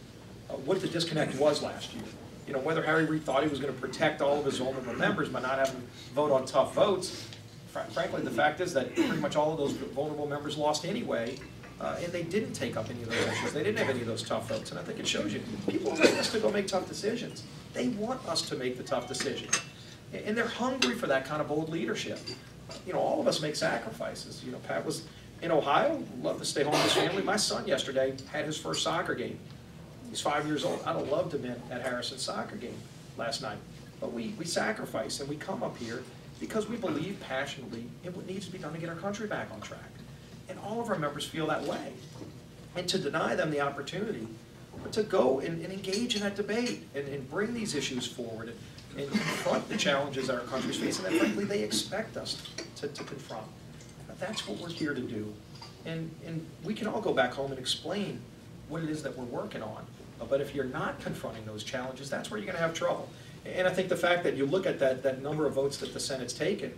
uh, 0.49 0.53
what 0.53 0.81
the 0.81 0.87
disconnect 0.87 1.35
was 1.35 1.65
last 1.65 1.93
year. 1.95 2.05
You 2.47 2.53
know, 2.53 2.61
whether 2.61 2.81
Harry 2.81 3.07
Reid 3.07 3.25
thought 3.25 3.43
he 3.43 3.49
was 3.49 3.59
going 3.59 3.75
to 3.75 3.81
protect 3.81 4.23
all 4.23 4.39
of 4.39 4.45
his 4.45 4.59
vulnerable 4.59 4.95
members 4.95 5.29
by 5.29 5.41
not 5.41 5.59
having 5.59 5.75
them 5.75 5.89
vote 6.15 6.31
on 6.31 6.47
tough 6.47 6.77
votes, 6.77 7.27
fr- 7.73 7.81
frankly, 7.91 8.23
the 8.23 8.31
fact 8.31 8.61
is 8.61 8.73
that 8.75 8.95
pretty 8.95 9.17
much 9.17 9.35
all 9.35 9.51
of 9.51 9.59
those 9.59 9.73
vulnerable 9.73 10.29
members 10.29 10.57
lost 10.57 10.85
anyway, 10.85 11.37
uh, 11.81 11.99
and 12.05 12.13
they 12.13 12.23
didn't 12.23 12.53
take 12.53 12.77
up 12.77 12.89
any 12.89 13.03
of 13.03 13.11
those 13.11 13.27
issues. 13.33 13.53
They 13.53 13.65
didn't 13.65 13.79
have 13.79 13.91
any 13.91 14.01
of 14.01 14.07
those 14.07 14.23
tough 14.23 14.49
votes, 14.49 14.71
and 14.71 14.79
I 14.79 14.85
think 14.85 15.01
it 15.01 15.09
shows 15.09 15.35
you. 15.35 15.43
People 15.67 15.91
want 15.91 16.03
us 16.05 16.31
to 16.31 16.39
go 16.39 16.53
make 16.53 16.69
tough 16.69 16.87
decisions. 16.87 17.43
They 17.73 17.89
want 17.89 18.25
us 18.29 18.43
to 18.43 18.55
make 18.55 18.77
the 18.77 18.85
tough 18.85 19.09
decisions. 19.09 19.61
And 20.25 20.37
they're 20.37 20.47
hungry 20.47 20.95
for 20.95 21.07
that 21.07 21.25
kind 21.25 21.41
of 21.41 21.49
bold 21.49 21.69
leadership. 21.69 22.19
You 22.87 22.93
know, 22.93 22.99
all 22.99 23.21
of 23.21 23.29
us 23.29 23.41
make 23.41 23.57
sacrifices. 23.57 24.43
You 24.45 24.53
know, 24.53 24.59
Pat 24.59 24.85
was 24.85 25.05
in 25.43 25.51
Ohio, 25.51 26.03
loved 26.23 26.41
to 26.41 26.45
stay 26.45 26.63
home 26.63 26.73
with 26.73 26.83
his 26.83 26.93
family. 26.93 27.23
My 27.23 27.37
son 27.37 27.67
yesterday 27.67 28.15
had 28.33 28.47
his 28.47 28.57
first 28.57 28.83
soccer 28.83 29.15
game. 29.15 29.39
He's 30.09 30.21
five 30.21 30.47
years 30.47 30.65
old. 30.65 30.81
I'd 30.87 30.97
have 30.97 31.09
loved 31.09 31.33
to 31.33 31.39
have 31.39 31.43
been 31.43 31.63
at 31.71 31.83
Harrison's 31.83 32.23
soccer 32.23 32.57
game 32.57 32.79
last 33.17 33.43
night. 33.43 33.59
But 34.01 34.13
we, 34.13 34.35
we 34.39 34.45
sacrifice 34.45 35.21
and 35.21 35.29
we 35.29 35.37
come 35.37 35.63
up 35.63 35.77
here 35.77 36.03
because 36.41 36.69
we 36.69 36.77
believe 36.77 37.19
passionately 37.21 37.87
in 38.05 38.13
what 38.15 38.27
needs 38.27 38.47
to 38.47 38.53
be 38.53 38.59
done 38.59 38.73
to 38.73 38.79
get 38.79 38.89
our 38.89 38.95
country 38.95 39.27
back 39.27 39.49
on 39.53 39.61
track. 39.61 39.81
And 40.49 40.59
all 40.61 40.81
of 40.81 40.89
our 40.91 40.99
members 40.99 41.27
feel 41.27 41.47
that 41.49 41.63
way. 41.65 41.93
And 42.77 42.89
to 42.89 42.99
deny 42.99 43.35
them 43.35 43.51
the 43.51 43.61
opportunity 43.61 44.29
to 44.93 45.03
go 45.03 45.41
and, 45.41 45.63
and 45.65 45.73
engage 45.73 46.15
in 46.15 46.23
that 46.23 46.37
debate 46.37 46.87
and, 46.95 47.09
and 47.09 47.29
bring 47.31 47.55
these 47.55 47.75
issues 47.75 48.07
forward 48.07 48.53
and, 48.97 49.11
confront 49.11 49.69
the 49.69 49.77
challenges 49.77 50.31
our 50.31 50.41
country's 50.41 50.77
facing 50.77 51.05
that 51.05 51.13
frankly 51.15 51.45
they 51.45 51.63
expect 51.63 52.17
us 52.17 52.43
to, 52.77 52.89
to 52.89 53.05
confront. 53.05 53.47
That's 54.19 54.49
what 54.49 54.59
we're 54.59 54.71
here 54.71 54.95
to 54.95 55.01
do. 55.01 55.33
And, 55.85 56.11
and 56.27 56.45
we 56.65 56.75
can 56.75 56.87
all 56.87 57.01
go 57.01 57.13
back 57.13 57.33
home 57.33 57.51
and 57.51 57.59
explain 57.59 58.21
what 58.69 58.83
it 58.83 58.91
is 58.91 59.03
that 59.03 59.17
we're 59.17 59.25
working 59.25 59.63
on. 59.63 59.85
But 60.29 60.41
if 60.41 60.55
you're 60.55 60.65
not 60.65 60.99
confronting 61.01 61.45
those 61.45 61.63
challenges, 61.63 62.09
that's 62.09 62.31
where 62.31 62.39
you're 62.39 62.47
gonna 62.47 62.59
have 62.59 62.75
trouble. 62.75 63.09
And 63.45 63.69
I 63.69 63.71
think 63.71 63.89
the 63.89 63.97
fact 63.97 64.25
that 64.25 64.37
you 64.37 64.47
look 64.47 64.67
at 64.67 64.79
that, 64.81 65.03
that 65.03 65.23
number 65.23 65.47
of 65.47 65.53
votes 65.53 65.77
that 65.79 65.93
the 65.93 66.01
Senate's 66.01 66.33
taken, 66.33 66.77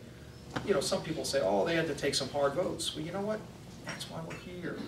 you 0.66 0.74
know, 0.74 0.80
some 0.80 1.02
people 1.02 1.24
say, 1.24 1.40
oh, 1.42 1.64
they 1.64 1.74
had 1.74 1.86
to 1.86 1.94
take 1.94 2.14
some 2.14 2.28
hard 2.30 2.54
votes. 2.54 2.94
Well, 2.94 3.04
you 3.04 3.12
know 3.12 3.20
what? 3.20 3.40
That's 3.86 4.10
why 4.10 4.20
we're 4.26 4.34
here. 4.36 4.78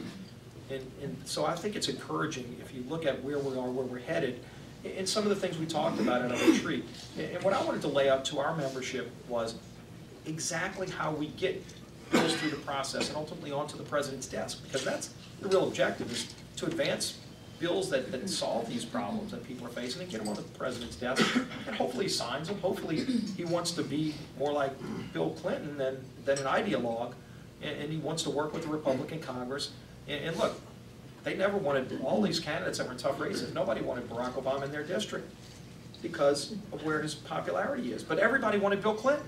And, 0.71 0.91
and 1.03 1.17
so 1.25 1.45
I 1.45 1.55
think 1.55 1.77
it's 1.77 1.89
encouraging, 1.89 2.57
if 2.61 2.75
you 2.75 2.85
look 2.89 3.07
at 3.07 3.23
where 3.23 3.39
we 3.39 3.57
are, 3.57 3.71
where 3.71 3.87
we're 3.87 3.99
headed, 3.99 4.41
and 4.85 5.09
some 5.09 5.25
of 5.25 5.29
the 5.29 5.37
things 5.37 5.59
we 5.59 5.67
talked 5.67 6.01
about 6.01 6.25
in 6.25 6.33
our 6.33 6.51
retreat. 6.51 6.85
And 7.19 7.43
what 7.43 7.53
I 7.53 7.63
wanted 7.63 7.83
to 7.83 7.89
lay 7.89 8.09
out 8.09 8.25
to 8.27 8.39
our 8.39 8.57
membership 8.57 9.11
was 9.29 9.55
exactly 10.27 10.89
how 10.89 11.13
we 11.13 11.29
get 11.29 11.63
bills 12.11 12.35
through 12.35 12.51
the 12.51 12.57
process 12.57 13.09
and 13.09 13.17
ultimately 13.17 13.53
onto 13.53 13.77
the 13.77 13.83
president's 13.83 14.27
desk. 14.27 14.63
Because 14.65 14.85
that's 14.85 15.15
the 15.41 15.49
real 15.49 15.69
objective, 15.69 16.11
is 16.11 16.35
to 16.57 16.67
advance 16.67 17.19
bills 17.59 17.91
that, 17.91 18.11
that 18.11 18.29
solve 18.29 18.69
these 18.69 18.87
problems 18.87 19.31
that 19.33 19.47
people 19.47 19.67
are 19.67 19.71
facing 19.71 20.01
and 20.01 20.11
get 20.11 20.19
them 20.21 20.29
on 20.29 20.35
the 20.35 20.43
president's 20.43 20.97
desk. 20.97 21.23
And 21.67 21.77
hopefully 21.77 22.07
he 22.07 22.11
signs 22.11 22.49
them, 22.49 22.59
hopefully 22.61 23.05
he 23.37 23.45
wants 23.45 23.73
to 23.73 23.83
be 23.83 24.15
more 24.39 24.53
like 24.53 24.73
Bill 25.13 25.31
Clinton 25.31 25.77
than, 25.77 26.03
than 26.25 26.39
an 26.39 26.45
ideologue. 26.45 27.13
And, 27.63 27.83
and 27.83 27.93
he 27.93 27.99
wants 27.99 28.23
to 28.23 28.31
work 28.31 28.55
with 28.55 28.63
the 28.63 28.71
Republican 28.71 29.21
Congress. 29.21 29.73
And, 30.09 30.25
and 30.25 30.37
look, 30.39 30.59
they 31.25 31.37
never 31.37 31.57
wanted, 31.57 32.01
all 32.03 32.23
these 32.23 32.41
candidates 32.41 32.79
that 32.79 32.89
were 32.89 32.95
tough 32.95 33.21
races, 33.21 33.53
nobody 33.55 33.81
wanted 33.83 34.09
Barack 34.09 34.33
Obama 34.33 34.65
in 34.65 34.73
their 34.73 34.83
district 34.83 35.31
because 36.03 36.53
of 36.73 36.85
where 36.85 37.03
his 37.03 37.15
popularity 37.15 37.93
is. 37.93 38.03
But 38.03 38.19
everybody 38.19 38.59
wanted 38.59 38.83
Bill 38.83 38.95
Clinton. 38.95 39.27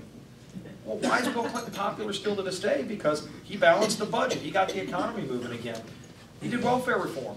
Well, 0.84 0.96
why 0.98 1.20
is 1.20 1.28
Bill 1.28 1.44
Clinton 1.44 1.72
popular 1.72 2.12
still 2.12 2.34
to 2.34 2.42
this 2.42 2.58
day? 2.58 2.84
Because 2.86 3.28
he 3.44 3.56
balanced 3.56 3.98
the 3.98 4.06
budget, 4.06 4.38
he 4.38 4.50
got 4.50 4.68
the 4.68 4.82
economy 4.82 5.22
moving 5.26 5.52
again. 5.52 5.80
He 6.40 6.48
did 6.48 6.62
welfare 6.62 6.98
reform. 6.98 7.36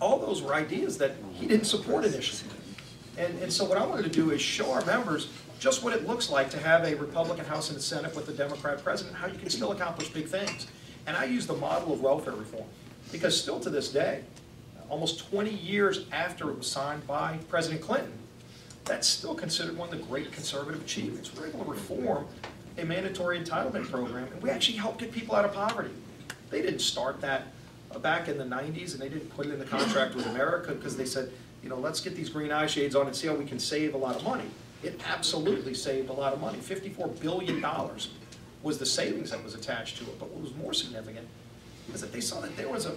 All 0.00 0.18
those 0.18 0.42
were 0.42 0.54
ideas 0.54 0.98
that 0.98 1.12
he 1.32 1.46
didn't 1.46 1.64
support 1.64 2.04
initially. 2.04 2.50
And, 3.18 3.38
and 3.42 3.52
so 3.52 3.64
what 3.64 3.78
I 3.78 3.86
wanted 3.86 4.04
to 4.04 4.10
do 4.10 4.30
is 4.30 4.40
show 4.40 4.70
our 4.70 4.84
members 4.84 5.28
just 5.58 5.82
what 5.82 5.94
it 5.94 6.06
looks 6.06 6.30
like 6.30 6.50
to 6.50 6.58
have 6.58 6.84
a 6.84 6.94
Republican 6.96 7.46
House 7.46 7.70
and 7.70 7.80
Senate 7.80 8.14
with 8.14 8.28
a 8.28 8.32
Democrat 8.32 8.84
president, 8.84 9.16
how 9.16 9.26
you 9.26 9.38
can 9.38 9.48
still 9.48 9.72
accomplish 9.72 10.10
big 10.10 10.26
things. 10.26 10.66
And 11.06 11.16
I 11.16 11.24
use 11.24 11.46
the 11.46 11.54
model 11.54 11.92
of 11.92 12.00
welfare 12.00 12.34
reform, 12.34 12.66
because 13.12 13.40
still 13.40 13.60
to 13.60 13.70
this 13.70 13.90
day, 13.90 14.22
almost 14.88 15.30
20 15.30 15.50
years 15.50 16.06
after 16.12 16.50
it 16.50 16.58
was 16.58 16.66
signed 16.66 17.06
by 17.06 17.38
President 17.48 17.80
Clinton, 17.82 18.12
that's 18.84 19.06
still 19.06 19.34
considered 19.34 19.76
one 19.76 19.92
of 19.92 19.98
the 19.98 20.04
great 20.04 20.30
conservative 20.32 20.80
achievements. 20.80 21.34
We're 21.34 21.48
able 21.48 21.64
to 21.64 21.70
reform 21.70 22.26
a 22.78 22.84
mandatory 22.84 23.40
entitlement 23.40 23.90
program, 23.90 24.28
and 24.32 24.42
we 24.42 24.50
actually 24.50 24.78
helped 24.78 25.00
get 25.00 25.12
people 25.12 25.34
out 25.34 25.44
of 25.44 25.52
poverty. 25.52 25.90
They 26.50 26.62
didn't 26.62 26.80
start 26.80 27.20
that 27.22 27.48
uh, 27.90 27.98
back 27.98 28.28
in 28.28 28.38
the 28.38 28.44
90s, 28.44 28.92
and 28.92 29.00
they 29.00 29.08
didn't 29.08 29.30
put 29.30 29.46
it 29.46 29.52
in 29.52 29.58
the 29.58 29.64
contract 29.64 30.14
with 30.14 30.26
America 30.26 30.72
because 30.72 30.96
they 30.96 31.04
said, 31.04 31.32
you 31.62 31.68
know, 31.68 31.76
let's 31.76 32.00
get 32.00 32.14
these 32.14 32.28
green 32.28 32.52
eye 32.52 32.66
shades 32.66 32.94
on 32.94 33.06
and 33.06 33.16
see 33.16 33.26
how 33.26 33.34
we 33.34 33.44
can 33.44 33.58
save 33.58 33.94
a 33.94 33.98
lot 33.98 34.14
of 34.14 34.22
money. 34.22 34.44
It 34.82 35.00
absolutely 35.08 35.74
saved 35.74 36.10
a 36.10 36.12
lot 36.12 36.32
of 36.32 36.40
money. 36.40 36.58
$54 36.58 37.18
billion 37.18 37.64
was 38.62 38.78
the 38.78 38.86
savings 38.86 39.30
that 39.30 39.42
was 39.42 39.54
attached 39.54 39.96
to 39.98 40.04
it. 40.04 40.18
But 40.18 40.30
what 40.30 40.42
was 40.42 40.54
more 40.54 40.72
significant 40.72 41.26
is 41.94 42.00
that 42.00 42.12
they 42.12 42.20
saw 42.20 42.40
that 42.40 42.56
there 42.56 42.68
was 42.68 42.86
a, 42.86 42.92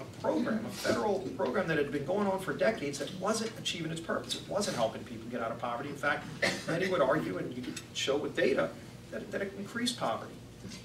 a 0.00 0.04
program, 0.20 0.64
a 0.64 0.68
federal 0.70 1.20
program 1.36 1.66
that 1.68 1.78
had 1.78 1.90
been 1.92 2.04
going 2.04 2.26
on 2.26 2.38
for 2.40 2.52
decades 2.52 2.98
that 2.98 3.12
wasn't 3.20 3.50
achieving 3.58 3.90
its 3.90 4.00
purpose. 4.00 4.34
It 4.34 4.48
wasn't 4.48 4.76
helping 4.76 5.04
people 5.04 5.28
get 5.30 5.40
out 5.40 5.50
of 5.50 5.58
poverty. 5.58 5.90
In 5.90 5.96
fact, 5.96 6.26
many 6.68 6.88
would 6.88 7.00
argue, 7.00 7.38
and 7.38 7.54
you 7.54 7.62
could 7.62 7.80
show 7.92 8.16
with 8.16 8.36
data, 8.36 8.70
that, 9.10 9.30
that 9.30 9.42
it 9.42 9.52
increased 9.58 9.98
poverty. 9.98 10.32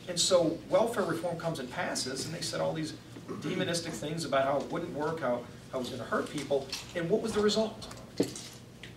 And 0.08 0.20
so 0.20 0.58
welfare 0.70 1.04
reform 1.04 1.38
comes 1.38 1.60
and 1.60 1.70
passes, 1.72 2.25
and 2.25 2.34
they 2.34 2.42
said 2.42 2.60
all 2.62 2.74
these 2.74 2.94
demonistic 3.42 3.92
things 3.92 4.25
about 4.25 4.44
how 4.44 4.58
it 4.58 4.72
wouldn't 4.72 4.94
work, 4.94 5.22
how, 5.22 5.42
how 5.72 5.78
it 5.78 5.82
was 5.82 5.89
gonna 5.89 6.04
hurt 6.04 6.30
people, 6.30 6.68
and 6.96 7.10
what 7.10 7.22
was 7.22 7.32
the 7.32 7.39
result? 7.39 7.88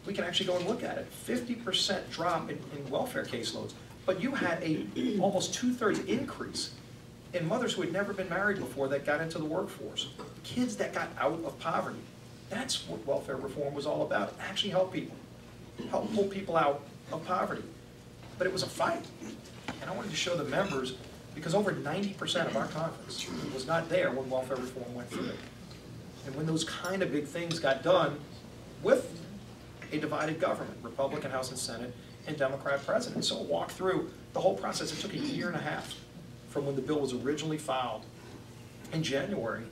We 0.05 0.13
can 0.13 0.25
actually 0.25 0.47
go 0.47 0.57
and 0.57 0.67
look 0.67 0.83
at 0.83 0.99
it. 0.99 1.07
Fifty 1.07 1.55
percent 1.55 2.11
drop 2.11 2.51
in, 2.51 2.59
in 2.77 2.91
welfare 2.91 3.25
caseloads, 3.25 3.73
but 4.05 4.21
you 4.21 4.33
had 4.33 4.61
a 4.63 4.87
almost 5.21 5.55
two-thirds 5.55 6.01
increase 6.01 6.73
in 7.35 7.47
mothers 7.47 7.73
who 7.73 7.83
had 7.83 7.93
never 7.93 8.13
been 8.13 8.29
married 8.29 8.59
before 8.59 8.89
that 8.89 9.07
got 9.07 9.21
into 9.21 9.39
the 9.39 9.45
workforce, 9.45 10.09
kids 10.45 10.77
that 10.77 10.93
got 10.93 11.09
out 11.19 11.41
of 11.45 11.59
poverty. 11.59 11.99
That's 12.51 12.87
what 12.87 13.07
welfare 13.07 13.37
reform 13.37 13.75
was 13.75 13.87
all 13.87 14.03
about, 14.03 14.35
actually 14.41 14.71
help 14.71 14.93
people, 14.93 15.17
help 15.91 16.13
pull 16.15 16.25
people 16.25 16.57
out 16.57 16.83
of 17.11 17.25
poverty. 17.25 17.63
But 18.37 18.47
it 18.47 18.53
was 18.53 18.63
a 18.63 18.69
fight, 18.69 19.07
and 19.81 19.89
I 19.89 19.95
wanted 19.95 20.11
to 20.11 20.17
show 20.17 20.37
the 20.37 20.45
members, 20.45 20.97
because 21.35 21.55
over 21.55 21.73
ninety 21.73 22.13
percent 22.13 22.49
of 22.49 22.57
our 22.57 22.67
conference 22.67 23.27
was 23.55 23.67
not 23.67 23.89
there 23.89 24.11
when 24.11 24.29
welfare 24.29 24.57
reform 24.57 24.95
went 24.95 25.09
through. 25.09 25.33
And 26.27 26.35
when 26.37 26.47
those 26.47 26.65
kind 26.65 27.03
of 27.03 27.11
big 27.11 27.25
things 27.25 27.59
got 27.59 27.83
done 27.83 28.19
with 28.83 29.21
a 29.93 29.99
divided 29.99 30.39
government, 30.41 30.77
Republican 30.83 31.31
House 31.31 31.51
and 31.51 31.59
Senate, 31.59 31.95
and 32.27 32.37
Democrat 32.37 32.85
president. 32.85 33.25
So 33.25 33.41
walk 33.43 33.71
through 33.71 34.11
the 34.33 34.41
whole 34.41 34.57
process. 34.57 34.93
It 34.93 35.01
took 35.01 35.15
a 35.15 35.19
year 35.19 35.49
and 35.49 35.57
a 35.57 35.61
half 35.61 35.95
from 36.53 36.67
when 36.67 36.77
the 36.77 36.83
bill 36.83 37.01
was 37.01 37.15
originally 37.15 37.59
filed 37.59 38.05
in 38.93 39.03
January 39.03 39.65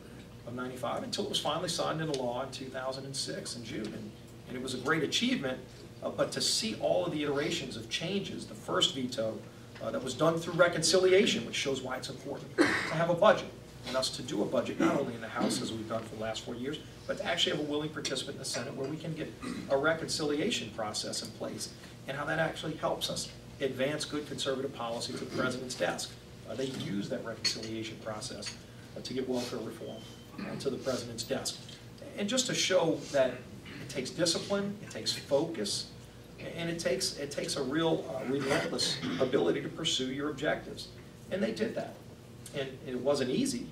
of 0.46 0.54
95 0.54 1.02
until 1.02 1.24
it 1.24 1.28
was 1.28 1.38
finally 1.38 1.68
signed 1.68 2.00
into 2.00 2.18
law 2.18 2.42
in 2.42 2.50
2006 2.50 3.56
in 3.56 3.64
June. 3.64 3.86
And, 3.86 4.10
and 4.48 4.56
it 4.56 4.62
was 4.62 4.74
a 4.74 4.78
great 4.78 5.02
achievement, 5.02 5.58
uh, 6.02 6.08
but 6.08 6.32
to 6.32 6.40
see 6.40 6.76
all 6.80 7.04
of 7.04 7.12
the 7.12 7.22
iterations 7.22 7.76
of 7.76 7.88
changes, 7.90 8.46
the 8.46 8.54
first 8.54 8.94
veto 8.94 9.38
uh, 9.82 9.90
that 9.90 10.02
was 10.02 10.14
done 10.14 10.38
through 10.38 10.54
reconciliation, 10.54 11.46
which 11.46 11.54
shows 11.54 11.82
why 11.82 11.96
it's 11.96 12.08
important 12.08 12.56
to 12.56 12.64
have 12.94 13.10
a 13.10 13.14
budget 13.14 13.50
and 13.86 13.96
us 13.96 14.10
to 14.10 14.22
do 14.22 14.42
a 14.42 14.44
budget, 14.44 14.78
not 14.80 14.98
only 14.98 15.14
in 15.14 15.20
the 15.20 15.28
House 15.28 15.62
as 15.62 15.72
we've 15.72 15.88
done 15.88 16.02
for 16.02 16.16
the 16.16 16.22
last 16.22 16.44
four 16.44 16.54
years, 16.54 16.78
but 17.06 17.18
to 17.18 17.24
actually 17.24 17.56
have 17.56 17.66
a 17.66 17.70
willing 17.70 17.88
participant 17.88 18.36
in 18.36 18.38
the 18.38 18.44
Senate 18.44 18.74
where 18.74 18.88
we 18.88 18.96
can 18.96 19.14
get 19.14 19.32
a 19.70 19.76
reconciliation 19.76 20.70
process 20.76 21.22
in 21.22 21.30
place 21.32 21.70
and 22.06 22.16
how 22.16 22.24
that 22.24 22.38
actually 22.38 22.74
helps 22.76 23.08
us 23.08 23.30
advance 23.60 24.04
good 24.04 24.26
conservative 24.26 24.74
policy 24.74 25.12
to 25.12 25.24
the 25.24 25.36
president's 25.36 25.74
desk. 25.74 26.10
Uh, 26.50 26.54
They 26.54 26.66
use 26.66 27.08
that 27.08 27.24
reconciliation 27.24 27.96
process 28.04 28.54
uh, 28.96 29.00
to 29.00 29.14
get 29.14 29.28
welfare 29.28 29.60
reform 29.60 29.98
uh, 30.40 30.56
to 30.60 30.70
the 30.70 30.76
president's 30.76 31.22
desk. 31.22 31.56
And 32.18 32.28
just 32.28 32.46
to 32.46 32.54
show 32.54 32.98
that 33.12 33.30
it 33.30 33.88
takes 33.88 34.10
discipline, 34.10 34.76
it 34.82 34.90
takes 34.90 35.12
focus, 35.12 35.86
and 36.56 36.68
it 36.68 36.78
takes, 36.78 37.18
it 37.18 37.30
takes 37.30 37.56
a 37.56 37.62
real 37.62 38.04
uh, 38.10 38.24
relentless 38.30 38.98
ability 39.20 39.62
to 39.62 39.68
pursue 39.68 40.12
your 40.12 40.30
objectives. 40.30 40.88
And 41.30 41.42
they 41.42 41.52
did 41.52 41.74
that. 41.76 41.94
And 42.58 42.68
it 42.86 42.98
wasn't 42.98 43.30
easy, 43.30 43.66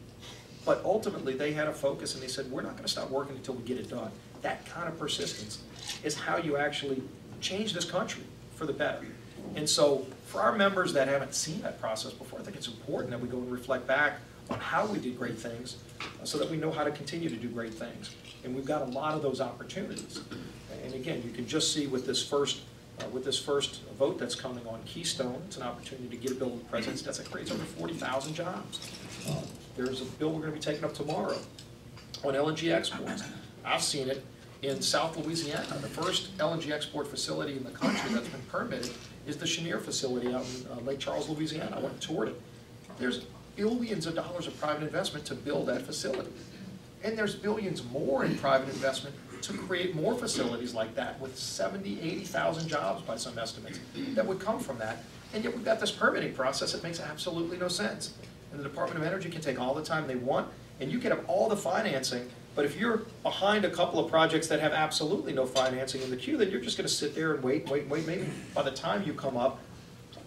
but 0.65 0.83
ultimately 0.85 1.35
they 1.35 1.53
had 1.53 1.67
a 1.67 1.73
focus 1.73 2.15
and 2.15 2.23
they 2.23 2.29
said, 2.29 2.49
we're 2.51 2.63
not 2.63 2.77
gonna 2.77 2.87
stop 2.87 3.11
working 3.11 3.35
until 3.35 3.55
we 3.55 3.65
get 3.65 3.79
it 3.79 3.91
done. 3.91 4.13
That 4.43 4.65
kind 4.67 4.87
of 4.87 4.97
persistence 4.97 5.59
is 6.05 6.15
how 6.15 6.37
you 6.37 6.57
actually 6.57 7.03
change 7.41 7.73
this 7.73 7.85
country 7.85 8.23
for 8.55 8.67
the 8.67 8.73
better. 8.73 9.05
And 9.57 9.69
so 9.69 10.07
for 10.27 10.41
our 10.41 10.53
members 10.53 10.93
that 10.93 11.09
haven't 11.09 11.35
seen 11.35 11.61
that 11.63 11.81
process 11.81 12.13
before, 12.13 12.39
I 12.39 12.43
think 12.43 12.57
it's 12.57 12.69
important 12.69 13.11
that 13.11 13.21
we 13.21 13.29
go 13.29 13.39
and 13.39 13.51
reflect 13.51 13.87
back 13.87 14.15
on 14.51 14.59
how 14.61 14.87
we 14.87 14.99
did 14.99 15.19
great 15.19 15.39
things 15.39 15.77
uh, 16.01 16.25
so 16.25 16.39
that 16.39 16.51
we 16.51 16.57
know 16.57 16.71
how 16.71 16.85
to 16.85 16.91
continue 16.91 17.29
to 17.29 17.37
do 17.37 17.49
great 17.49 17.75
things. 17.75 18.15
And 18.45 18.55
we've 18.55 18.65
got 18.65 18.83
a 18.83 18.87
lot 18.87 19.15
of 19.15 19.23
those 19.23 19.41
opportunities. 19.41 20.21
And 20.85 20.95
again, 20.95 21.23
you 21.25 21.31
can 21.33 21.47
just 21.47 21.73
see 21.73 21.87
with 21.87 22.07
this 22.07 22.27
first, 22.27 22.61
uh, 23.01 23.09
with 23.09 23.25
this 23.25 23.39
first 23.39 23.83
vote 23.99 24.19
that's 24.19 24.35
coming 24.35 24.67
on 24.67 24.81
Keystone, 24.85 25.43
it's 25.47 25.57
an 25.57 25.65
opportunity 25.65 26.09
to 26.09 26.17
get 26.17 26.31
a 26.33 26.35
bill 26.35 26.51
to 26.51 26.57
the 26.57 26.65
president's 26.65 27.03
desk 27.03 27.23
that 27.23 27.31
creates 27.31 27.51
over 27.51 27.65
40,000 27.65 28.35
jobs. 28.35 28.91
Uh, 29.29 29.43
There's 29.77 30.01
a 30.01 30.05
bill 30.05 30.31
we're 30.31 30.41
going 30.41 30.53
to 30.53 30.59
be 30.59 30.61
taking 30.61 30.85
up 30.85 30.95
tomorrow 30.95 31.39
on 32.25 32.35
LNG 32.35 32.73
exports. 32.73 33.25
I've 33.65 33.83
seen 33.83 34.09
it 34.09 34.25
in 34.63 34.81
South 34.83 35.17
Louisiana. 35.17 35.67
The 35.81 35.89
first 35.89 36.37
LNG 36.39 36.71
export 36.71 37.07
facility 37.07 37.57
in 37.57 37.65
the 37.65 37.71
country 37.71 38.13
that's 38.13 38.29
been 38.29 38.43
permitted 38.51 38.91
is 39.29 39.37
the 39.37 39.47
Cheniere 39.47 39.79
facility 39.79 40.33
out 40.33 40.45
in 40.45 40.67
uh, 40.73 40.81
Lake 40.81 40.99
Charles, 40.99 41.29
Louisiana. 41.29 41.77
I 41.77 41.81
went 41.81 41.93
and 41.93 42.03
toured 42.03 42.29
it. 42.29 42.41
There's 42.99 43.27
billions 43.57 44.07
of 44.07 44.15
dollars 44.15 44.47
of 44.47 44.59
private 44.59 44.83
investment 44.83 45.27
to 45.27 45.35
build 45.35 45.67
that 45.67 45.83
facility. 45.83 46.31
And 47.05 47.17
there's 47.17 47.35
billions 47.35 47.85
more 47.85 48.25
in 48.25 48.37
private 48.39 48.69
investment 48.71 49.15
to 49.43 49.53
create 49.53 49.95
more 49.95 50.15
facilities 50.15 50.75
like 50.75 50.95
that 50.97 51.21
with 51.21 51.39
70, 51.39 52.01
80,000 52.01 52.69
jobs 52.69 53.03
by 53.03 53.17
some 53.17 53.39
estimates 53.39 53.79
that 54.15 54.27
would 54.27 54.41
come 54.41 54.59
from 54.59 54.79
that. 54.79 55.05
And 55.35 55.45
yet 55.45 55.55
we've 55.55 55.65
got 55.65 55.79
this 55.79 55.93
permitting 55.93 56.33
process 56.33 56.73
that 56.73 56.83
makes 56.83 56.99
absolutely 56.99 57.59
no 57.59 57.69
sense. 57.69 58.15
And 58.51 58.59
the 58.59 58.65
Department 58.65 58.99
of 59.01 59.07
Energy 59.07 59.29
can 59.29 59.43
take 59.43 59.61
all 59.61 59.75
the 59.75 59.85
time 59.85 60.07
they 60.07 60.17
want, 60.17 60.49
and 60.81 60.91
you 60.91 60.99
can 60.99 61.11
have 61.11 61.25
all 61.29 61.49
the 61.49 61.57
financing, 61.57 62.29
but 62.59 62.65
if 62.65 62.77
you're 62.77 63.03
behind 63.23 63.65
a 63.65 63.71
couple 63.71 64.01
of 64.05 64.11
projects 64.11 64.49
that 64.49 64.59
have 64.59 64.73
absolutely 64.73 65.33
no 65.33 65.47
financing 65.47 66.03
in 66.03 66.11
the 66.11 66.17
queue, 66.17 66.37
then 66.37 66.51
you're 66.51 66.61
just 66.61 66.77
gonna 66.77 66.89
sit 66.89 67.15
there 67.15 67.35
and 67.35 67.41
wait, 67.41 67.71
wait, 67.71 67.87
wait, 67.87 68.05
maybe 68.05 68.29
by 68.53 68.63
the 68.63 68.71
time 68.73 69.05
you 69.05 69.13
come 69.13 69.37
up, 69.37 69.61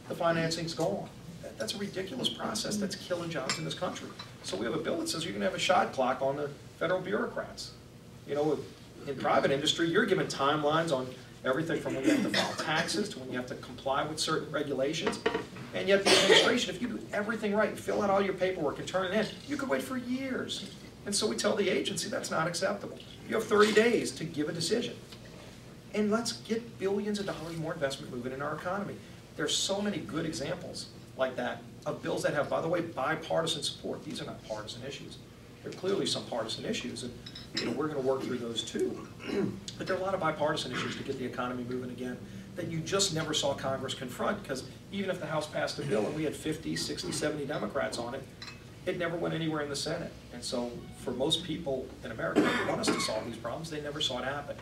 the 0.07 0.15
financing's 0.15 0.73
gone. 0.73 1.09
That- 1.43 1.59
That's 1.59 1.75
a 1.75 1.77
ridiculous 1.77 2.29
process 2.29 2.77
that's 2.77 2.95
killing 2.95 3.29
jobs 3.29 3.57
in 3.57 3.65
this 3.65 3.73
country. 3.73 4.07
So 4.43 4.55
we 4.55 4.63
have 4.63 4.73
a 4.73 4.77
bill 4.77 4.97
that 4.99 5.09
says 5.09 5.25
you're 5.25 5.33
gonna 5.33 5.43
have 5.43 5.55
a 5.55 5.59
shot 5.59 5.91
clock 5.91 6.21
on 6.21 6.37
the 6.37 6.49
federal 6.79 7.01
bureaucrats. 7.01 7.71
You 8.25 8.35
know, 8.35 8.57
in 9.07 9.15
private 9.17 9.51
industry, 9.51 9.89
you're 9.89 10.05
given 10.05 10.27
timelines 10.27 10.93
on 10.93 11.13
everything 11.43 11.81
from 11.81 11.95
when 11.95 12.05
you 12.05 12.11
have 12.11 12.31
to 12.31 12.37
file 12.39 12.65
taxes 12.65 13.09
to 13.09 13.19
when 13.19 13.29
you 13.29 13.35
have 13.39 13.47
to 13.47 13.55
comply 13.55 14.05
with 14.05 14.21
certain 14.21 14.49
regulations. 14.53 15.19
And 15.73 15.85
yet 15.89 16.05
the 16.05 16.11
administration, 16.11 16.73
if 16.73 16.81
you 16.81 16.87
do 16.87 16.99
everything 17.11 17.53
right, 17.53 17.67
and 17.71 17.77
fill 17.77 18.01
out 18.01 18.09
all 18.09 18.21
your 18.21 18.35
paperwork 18.35 18.79
and 18.79 18.87
turn 18.87 19.11
it 19.11 19.13
in, 19.19 19.25
you 19.49 19.57
could 19.57 19.67
wait 19.67 19.81
for 19.81 19.97
years. 19.97 20.71
And 21.05 21.15
so 21.15 21.27
we 21.27 21.35
tell 21.35 21.55
the 21.55 21.69
agency 21.69 22.09
that's 22.09 22.29
not 22.31 22.47
acceptable. 22.47 22.97
You 23.27 23.35
have 23.35 23.45
30 23.45 23.73
days 23.73 24.11
to 24.13 24.23
give 24.23 24.49
a 24.49 24.53
decision. 24.53 24.95
and 25.93 26.09
let's 26.09 26.33
get 26.33 26.79
billions 26.79 27.19
of 27.19 27.25
dollars 27.25 27.57
more 27.57 27.73
investment 27.73 28.13
moving 28.13 28.31
in 28.31 28.41
our 28.41 28.55
economy. 28.55 28.95
There's 29.35 29.53
so 29.53 29.81
many 29.81 29.97
good 29.97 30.25
examples 30.25 30.87
like 31.17 31.35
that 31.35 31.61
of 31.85 32.01
bills 32.01 32.23
that 32.23 32.33
have, 32.33 32.49
by 32.49 32.61
the 32.61 32.67
way, 32.69 32.79
bipartisan 32.81 33.61
support. 33.63 34.03
These 34.05 34.21
are 34.21 34.25
not 34.25 34.41
partisan 34.47 34.83
issues. 34.87 35.17
There 35.63 35.71
are 35.71 35.75
clearly 35.75 36.05
some 36.05 36.23
partisan 36.25 36.63
issues, 36.65 37.03
and, 37.03 37.13
you 37.55 37.65
know, 37.65 37.71
we're 37.71 37.87
gonna 37.87 37.99
work 37.99 38.23
through 38.23 38.37
those 38.37 38.63
too. 38.63 39.05
But 39.77 39.87
there 39.87 39.95
are 39.97 39.99
a 39.99 40.03
lot 40.03 40.13
of 40.13 40.19
bipartisan 40.21 40.71
issues 40.71 40.95
to 40.95 41.03
get 41.03 41.17
the 41.19 41.25
economy 41.25 41.65
moving 41.67 41.89
again 41.89 42.17
that 42.55 42.67
you 42.67 42.79
just 42.79 43.13
never 43.15 43.33
saw 43.33 43.53
Congress 43.53 43.93
confront, 43.93 44.41
because 44.43 44.63
even 44.93 45.09
if 45.09 45.19
the 45.19 45.25
House 45.25 45.47
passed 45.47 45.77
a 45.79 45.81
bill 45.83 46.05
and 46.05 46.15
we 46.15 46.23
had 46.23 46.35
50, 46.35 46.75
60, 46.75 47.11
70 47.11 47.45
Democrats 47.45 47.97
on 47.97 48.13
it, 48.15 48.23
it 48.85 48.97
never 48.97 49.15
went 49.15 49.33
anywhere 49.33 49.61
in 49.61 49.69
the 49.69 49.75
Senate. 49.75 50.11
And 50.33 50.43
so 50.43 50.71
for 51.03 51.11
most 51.11 51.43
people 51.43 51.87
in 52.03 52.11
America 52.11 52.41
who 52.41 52.67
want 52.67 52.81
us 52.81 52.87
to 52.87 52.99
solve 52.99 53.25
these 53.25 53.37
problems, 53.37 53.69
they 53.69 53.81
never 53.81 54.01
saw 54.01 54.19
it 54.19 54.25
happen. 54.25 54.55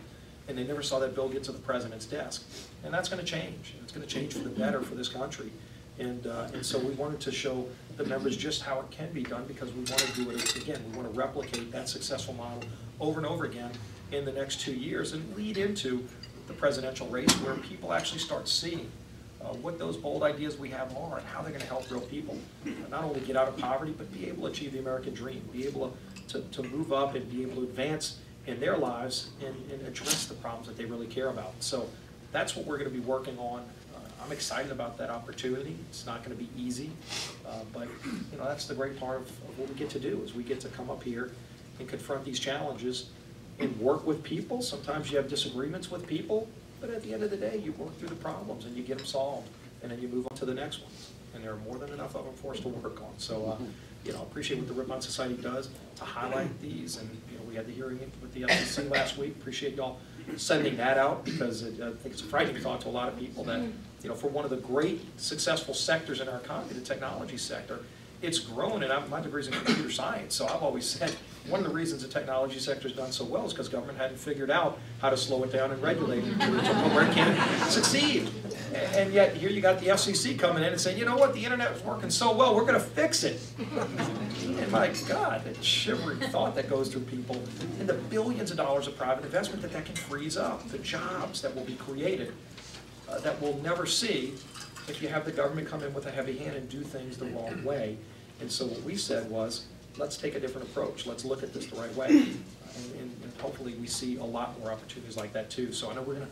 And 0.47 0.57
they 0.57 0.63
never 0.63 0.81
saw 0.81 0.99
that 0.99 1.13
bill 1.13 1.29
get 1.29 1.43
to 1.43 1.51
the 1.51 1.59
president's 1.59 2.05
desk. 2.05 2.43
And 2.83 2.93
that's 2.93 3.07
gonna 3.07 3.23
change. 3.23 3.75
It's 3.83 3.91
gonna 3.91 4.05
change 4.05 4.33
for 4.33 4.39
the 4.39 4.49
better 4.49 4.81
for 4.81 4.95
this 4.95 5.07
country. 5.07 5.51
And, 5.99 6.27
uh, 6.27 6.47
and 6.53 6.65
so 6.65 6.79
we 6.79 6.91
wanted 6.91 7.19
to 7.21 7.31
show 7.31 7.67
the 7.97 8.05
members 8.05 8.37
just 8.37 8.61
how 8.61 8.79
it 8.79 8.89
can 8.89 9.11
be 9.11 9.23
done 9.23 9.45
because 9.47 9.71
we 9.73 9.83
want 9.83 9.99
to 9.99 10.23
do 10.23 10.31
it 10.31 10.55
again. 10.55 10.81
We 10.89 10.97
want 10.97 11.11
to 11.11 11.17
replicate 11.17 11.71
that 11.73 11.89
successful 11.89 12.33
model 12.33 12.63
over 12.99 13.19
and 13.19 13.27
over 13.27 13.45
again 13.45 13.71
in 14.11 14.25
the 14.25 14.31
next 14.31 14.61
two 14.61 14.73
years 14.73 15.11
and 15.11 15.35
lead 15.35 15.57
into 15.57 16.07
the 16.47 16.53
presidential 16.53 17.07
race 17.07 17.31
where 17.41 17.55
people 17.55 17.93
actually 17.93 18.19
start 18.19 18.47
seeing 18.47 18.89
uh, 19.41 19.53
what 19.55 19.79
those 19.79 19.97
bold 19.97 20.23
ideas 20.23 20.57
we 20.57 20.69
have 20.69 20.95
are 20.97 21.17
and 21.17 21.27
how 21.27 21.41
they're 21.41 21.51
going 21.51 21.61
to 21.61 21.67
help 21.67 21.89
real 21.91 22.01
people. 22.01 22.37
Not 22.89 23.03
only 23.03 23.19
get 23.21 23.35
out 23.35 23.47
of 23.47 23.57
poverty, 23.57 23.93
but 23.97 24.11
be 24.13 24.27
able 24.27 24.43
to 24.43 24.51
achieve 24.51 24.73
the 24.73 24.79
American 24.79 25.13
dream, 25.13 25.41
be 25.51 25.65
able 25.65 25.95
to, 26.29 26.41
to 26.41 26.63
move 26.63 26.91
up 26.93 27.15
and 27.15 27.29
be 27.31 27.41
able 27.43 27.55
to 27.55 27.63
advance 27.63 28.17
in 28.47 28.59
their 28.59 28.77
lives 28.77 29.29
and, 29.45 29.55
and 29.71 29.87
address 29.87 30.25
the 30.25 30.33
problems 30.35 30.67
that 30.67 30.77
they 30.77 30.85
really 30.85 31.07
care 31.07 31.29
about. 31.29 31.53
So 31.59 31.87
that's 32.31 32.55
what 32.55 32.65
we're 32.65 32.77
going 32.77 32.89
to 32.89 32.95
be 32.95 33.05
working 33.05 33.37
on. 33.37 33.61
Uh, 33.95 33.99
I'm 34.23 34.31
excited 34.31 34.71
about 34.71 34.97
that 34.97 35.09
opportunity. 35.09 35.77
It's 35.89 36.05
not 36.05 36.23
going 36.23 36.37
to 36.37 36.43
be 36.43 36.49
easy, 36.57 36.91
uh, 37.47 37.61
but, 37.73 37.87
you 38.31 38.37
know, 38.37 38.45
that's 38.45 38.65
the 38.65 38.75
great 38.75 38.99
part 38.99 39.21
of 39.21 39.29
of 39.29 39.59
what 39.59 39.69
we 39.69 39.75
get 39.75 39.89
to 39.91 39.99
do, 39.99 40.21
is 40.23 40.33
we 40.33 40.43
get 40.43 40.59
to 40.61 40.69
come 40.69 40.89
up 40.89 41.03
here 41.03 41.31
and 41.79 41.87
confront 41.87 42.25
these 42.25 42.39
challenges 42.39 43.09
and 43.59 43.77
work 43.79 44.05
with 44.05 44.23
people. 44.23 44.61
Sometimes 44.61 45.11
you 45.11 45.17
have 45.17 45.27
disagreements 45.27 45.91
with 45.91 46.07
people, 46.07 46.47
but 46.79 46.89
at 46.89 47.03
the 47.03 47.13
end 47.13 47.23
of 47.23 47.29
the 47.31 47.37
day, 47.37 47.57
you 47.63 47.71
work 47.73 47.97
through 47.99 48.09
the 48.09 48.15
problems 48.15 48.65
and 48.65 48.75
you 48.75 48.83
get 48.83 48.97
them 48.97 49.07
solved, 49.07 49.47
and 49.81 49.91
then 49.91 50.01
you 50.01 50.07
move 50.07 50.27
on 50.29 50.37
to 50.37 50.45
the 50.45 50.53
next 50.53 50.81
ones. 50.81 51.11
And 51.33 51.43
there 51.43 51.53
are 51.53 51.57
more 51.57 51.77
than 51.77 51.91
enough 51.91 52.15
of 52.15 52.25
them 52.25 52.33
for 52.33 52.53
us 52.53 52.59
to 52.61 52.69
work 52.69 53.01
on. 53.01 53.11
So, 53.17 53.45
uh, 53.45 53.63
you 54.05 54.13
know, 54.13 54.19
I 54.19 54.23
appreciate 54.23 54.57
what 54.57 54.67
the 54.67 54.73
Ripon 54.73 55.01
Society 55.01 55.35
does 55.35 55.69
to 55.97 56.03
highlight 56.05 56.59
these, 56.61 56.97
and, 56.97 57.09
you 57.31 57.37
know, 57.37 57.43
we 57.47 57.55
had 57.55 57.67
the 57.67 57.71
hearing 57.73 57.99
with 58.21 58.33
the 58.33 58.43
FCC 58.43 58.89
last 58.89 59.17
week. 59.17 59.35
Appreciate 59.39 59.75
y'all 59.75 59.99
sending 60.37 60.77
that 60.77 60.97
out, 60.97 61.25
because 61.25 61.63
it- 61.63 61.79
I 61.81 61.91
think 61.91 62.13
it's 62.13 62.21
a 62.21 62.25
frightening 62.25 62.61
thought 62.61 62.81
to 62.81 62.87
a 62.87 62.89
lot 62.89 63.09
of 63.09 63.19
people 63.19 63.43
that, 63.45 63.59
you 64.03 64.09
know, 64.09 64.15
for 64.15 64.27
one 64.27 64.45
of 64.45 64.49
the 64.51 64.57
great 64.57 65.01
successful 65.19 65.73
sectors 65.73 66.19
in 66.21 66.29
our 66.29 66.37
economy, 66.37 66.73
the 66.73 66.81
technology 66.81 67.37
sector, 67.37 67.79
it's 68.21 68.39
grown, 68.39 68.83
and 68.83 68.91
I'm- 68.91 69.09
my 69.09 69.21
degree's 69.21 69.47
in 69.47 69.53
computer 69.53 69.89
science, 69.91 70.35
so 70.35 70.45
I've 70.47 70.61
always 70.61 70.85
said, 70.85 71.15
one 71.47 71.61
of 71.61 71.65
the 71.67 71.73
reasons 71.73 72.01
the 72.03 72.07
technology 72.09 72.59
sector's 72.59 72.91
done 72.93 73.11
so 73.11 73.23
well 73.23 73.45
is 73.45 73.53
because 73.53 73.69
government 73.69 73.97
hadn't 73.97 74.17
figured 74.17 74.51
out 74.51 74.77
how 75.01 75.09
to 75.09 75.17
slow 75.17 75.43
it 75.43 75.51
down 75.51 75.71
and 75.71 75.81
regulate 75.81 76.23
it 76.23 76.39
to 76.39 76.73
where 76.93 77.05
it 77.09 77.13
can 77.13 77.69
succeed. 77.69 78.29
And 78.93 79.11
yet, 79.13 79.35
here 79.35 79.49
you 79.49 79.61
got 79.61 79.79
the 79.79 79.89
FCC 79.89 80.35
coming 80.37 80.63
in 80.63 80.71
and 80.71 80.79
saying, 80.79 80.97
you 80.99 81.05
know 81.05 81.15
what, 81.17 81.33
the 81.33 81.43
internet 81.43 81.71
is 81.75 81.81
working 81.83 82.09
so 82.11 82.35
well, 82.35 82.53
we're 82.55 82.65
gonna 82.65 82.79
fix 82.79 83.23
it. 83.23 83.39
And 83.57 84.71
my 84.71 84.89
God, 85.07 85.43
that 85.45 85.63
shivering 85.63 86.19
thought 86.19 86.53
that 86.55 86.69
goes 86.69 86.89
through 86.89 87.01
people, 87.01 87.35
and 87.79 87.87
the 87.87 87.93
billions 87.95 88.51
of 88.51 88.57
dollars 88.57 88.85
of 88.87 88.95
private 88.97 89.23
investment 89.23 89.61
that 89.63 89.71
that 89.71 89.85
can 89.85 89.95
freeze 89.95 90.37
up, 90.37 90.67
the 90.69 90.77
jobs 90.79 91.41
that 91.41 91.55
will 91.55 91.63
be 91.63 91.75
created, 91.75 92.33
uh, 93.07 93.17
that 93.19 93.41
we'll 93.41 93.57
never 93.63 93.85
see 93.87 94.33
if 94.87 95.01
you 95.01 95.07
have 95.07 95.25
the 95.25 95.31
government 95.31 95.67
come 95.67 95.81
in 95.83 95.93
with 95.93 96.05
a 96.05 96.11
heavy 96.11 96.37
hand 96.37 96.55
and 96.55 96.69
do 96.69 96.81
things 96.81 97.17
the 97.17 97.25
wrong 97.27 97.63
way. 97.63 97.97
And 98.41 98.51
so 98.51 98.65
what 98.65 98.81
we 98.83 98.95
said 98.95 99.29
was, 99.29 99.65
let's 99.97 100.17
take 100.17 100.35
a 100.35 100.39
different 100.39 100.67
approach, 100.67 101.05
let's 101.05 101.25
look 101.25 101.43
at 101.43 101.53
this 101.53 101.67
the 101.67 101.75
right 101.75 101.93
way. 101.95 102.07
And, 102.07 102.43
and 102.99 103.11
and 103.23 103.33
hopefully 103.41 103.73
we 103.75 103.87
see 103.87 104.17
a 104.17 104.23
lot 104.23 104.59
more 104.59 104.71
opportunities 104.71 105.17
like 105.17 105.33
that 105.33 105.49
too. 105.49 105.71
So 105.71 105.89
I 105.89 105.95
know 105.95 106.01
we're 106.01 106.15
gonna 106.15 106.27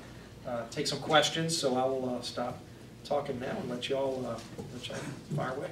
uh, 0.48 0.64
take 0.70 0.88
some 0.88 1.00
questions, 1.00 1.58
so 1.58 1.76
I 1.76 1.86
will 1.86 2.18
uh, 2.18 2.22
stop 2.22 2.60
talking 3.04 3.40
now 3.40 3.56
and 3.60 3.70
let 3.70 3.88
y'all, 3.90 4.26
uh, 4.26 4.38
let 4.74 4.88
y'all 4.88 4.98
fire 5.36 5.54
away. 5.56 5.70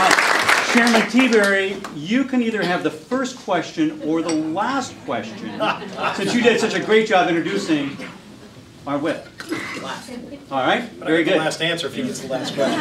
Uh, 0.00 0.72
Chairman 0.72 1.02
Tiberi, 1.02 1.80
you 1.96 2.24
can 2.24 2.42
either 2.42 2.62
have 2.62 2.82
the 2.82 2.90
first 2.90 3.38
question 3.38 4.02
or 4.04 4.22
the 4.22 4.34
last 4.34 4.94
question, 5.04 5.60
since 6.14 6.34
you 6.34 6.42
did 6.42 6.58
such 6.60 6.74
a 6.74 6.80
great 6.80 7.08
job 7.08 7.28
introducing 7.28 7.96
our 8.86 8.98
whip. 8.98 9.27
All 10.50 10.62
right, 10.62 10.88
But 10.98 11.08
I 11.08 11.10
very 11.10 11.24
the 11.24 11.30
good. 11.30 11.38
last 11.38 11.60
answer 11.62 11.86
if 11.86 11.94
he 11.94 12.02
gets 12.02 12.20
the 12.20 12.28
last 12.28 12.54
question. 12.54 12.80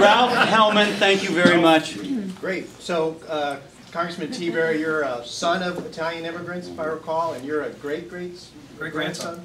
Ralph 0.00 0.32
Hellman, 0.32 0.94
thank 0.96 1.22
you 1.22 1.30
very 1.30 1.60
much. 1.60 1.96
Great. 2.40 2.68
So 2.80 3.16
uh, 3.28 3.58
Congressman 3.92 4.28
Tiberi, 4.28 4.78
you're 4.78 5.02
a 5.02 5.24
son 5.24 5.62
of 5.62 5.84
Italian 5.84 6.24
immigrants, 6.24 6.68
if 6.68 6.78
I 6.78 6.84
recall, 6.86 7.34
and 7.34 7.44
you're 7.44 7.62
a 7.62 7.70
great-great 7.70 8.38
Great-grandson. 8.78 9.44